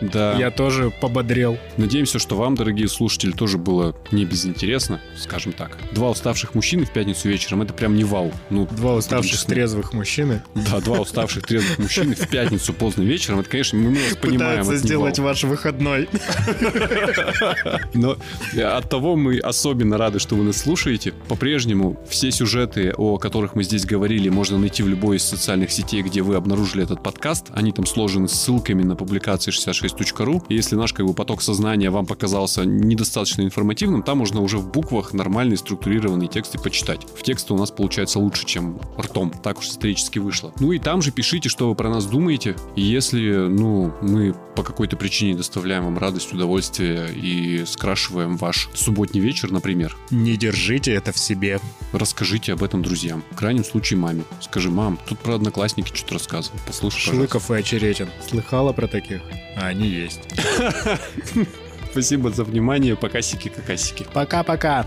Да. 0.00 0.34
Я 0.38 0.50
тоже 0.50 0.90
пободрел. 1.00 1.58
Надеемся, 1.76 2.18
что 2.18 2.36
вам, 2.36 2.54
дорогие 2.54 2.88
слушатели, 2.88 3.32
тоже 3.32 3.58
было 3.58 3.96
не 4.12 4.24
безинтересно, 4.24 5.00
скажем 5.18 5.52
так. 5.52 5.76
Два 5.92 6.10
уставших 6.10 6.54
мужчины 6.54 6.84
в 6.84 6.92
пятницу 6.92 7.28
вечером, 7.28 7.62
это 7.62 7.74
прям 7.74 7.96
не 7.96 8.04
вау. 8.04 8.32
Ну, 8.50 8.66
два 8.70 8.94
уставших 8.94 9.44
трезвых 9.44 9.92
мужчины. 9.92 10.42
Да, 10.54 10.80
два 10.80 11.00
уставших 11.00 11.46
трезвых 11.46 11.78
мужчины 11.78 12.14
в 12.14 12.28
пятницу 12.28 12.72
поздно 12.72 13.02
вечером, 13.02 13.40
это, 13.40 13.50
конечно, 13.50 13.78
мы 13.78 13.90
вас 13.90 14.16
понимаем. 14.16 14.60
Пытаются 14.60 14.76
сделать 14.76 15.18
ваш 15.18 15.44
выходной. 15.44 16.08
Но 17.94 18.16
от 18.56 18.88
того 18.88 19.16
мы 19.16 19.38
особенно 19.38 19.98
рады, 19.98 20.18
что 20.18 20.36
вы 20.36 20.44
нас 20.44 20.58
слушаете. 20.58 21.12
По-прежнему 21.28 21.98
все 22.08 22.30
сюжеты, 22.30 22.92
о 22.96 23.18
которых 23.18 23.54
мы 23.54 23.64
здесь 23.64 23.84
говорили, 23.84 24.28
можно 24.28 24.58
найти 24.58 24.82
в 24.82 24.88
любой 24.88 25.16
из 25.16 25.24
социальных 25.24 25.70
сетей, 25.70 26.02
где 26.02 26.22
вы 26.22 26.36
обнаружили 26.36 26.82
этот 26.82 27.02
подкаст. 27.02 27.46
Они 27.50 27.72
там 27.72 27.86
сложены 27.86 28.28
ссылками 28.28 28.82
на 28.82 28.96
публикации 28.96 29.52
66.ru. 29.52 30.42
И 30.48 30.54
если 30.54 30.76
наш 30.76 30.92
как 30.92 31.06
бы, 31.06 31.14
поток 31.14 31.42
сознания 31.42 31.90
вам 31.90 32.06
показался 32.06 32.64
недостаточно 32.64 33.42
информативным, 33.42 34.02
там 34.02 34.18
можно 34.18 34.40
уже 34.40 34.58
в 34.58 34.70
буквах 34.70 35.12
нормальные 35.12 35.56
структурированные 35.56 36.28
тексты 36.28 36.58
почитать. 36.58 37.00
В 37.16 37.22
тексте 37.22 37.54
у 37.54 37.56
нас 37.56 37.70
получается 37.70 38.18
лучше, 38.18 38.46
чем 38.46 38.80
ртом. 38.98 39.32
Так 39.42 39.58
уж 39.58 39.68
исторически 39.68 40.18
вышло. 40.18 40.52
Ну 40.60 40.72
и 40.72 40.78
там 40.78 41.02
же 41.02 41.10
пишите, 41.10 41.48
что 41.48 41.68
вы 41.68 41.74
про 41.74 41.88
нас 41.88 42.06
думаете. 42.06 42.56
И 42.76 42.82
если, 42.82 43.48
ну, 43.48 43.92
мы 44.02 44.34
по 44.56 44.62
какой-то 44.62 44.96
причине 44.96 45.36
доставляем 45.36 45.84
вам 45.84 45.98
радость, 45.98 46.32
удовольствие 46.32 47.08
и 47.14 47.59
скрашиваем 47.66 48.36
ваш 48.36 48.68
субботний 48.74 49.20
вечер, 49.20 49.50
например, 49.50 49.96
Не 50.10 50.36
держите 50.36 50.92
это 50.92 51.12
в 51.12 51.18
себе. 51.18 51.60
расскажите 51.92 52.52
об 52.52 52.62
этом 52.62 52.82
друзьям. 52.82 53.22
В 53.30 53.36
крайнем 53.36 53.64
случае 53.64 53.98
маме. 53.98 54.24
Скажи, 54.40 54.70
мам, 54.70 54.98
тут 55.06 55.18
про 55.18 55.34
одноклассники 55.34 55.94
что-то 55.94 56.14
рассказывают. 56.14 56.62
Послушай, 56.66 57.06
пожалуйста. 57.10 57.38
Шлыков 57.38 57.50
и 57.50 57.54
Очеретин. 57.60 58.08
Слыхала 58.28 58.72
про 58.72 58.86
таких? 58.86 59.20
А 59.56 59.66
они 59.66 59.88
есть. 59.88 60.20
Спасибо 61.90 62.30
за 62.30 62.44
внимание. 62.44 62.96
Покасики-какасики. 62.96 64.06
Пока-пока. 64.12 64.86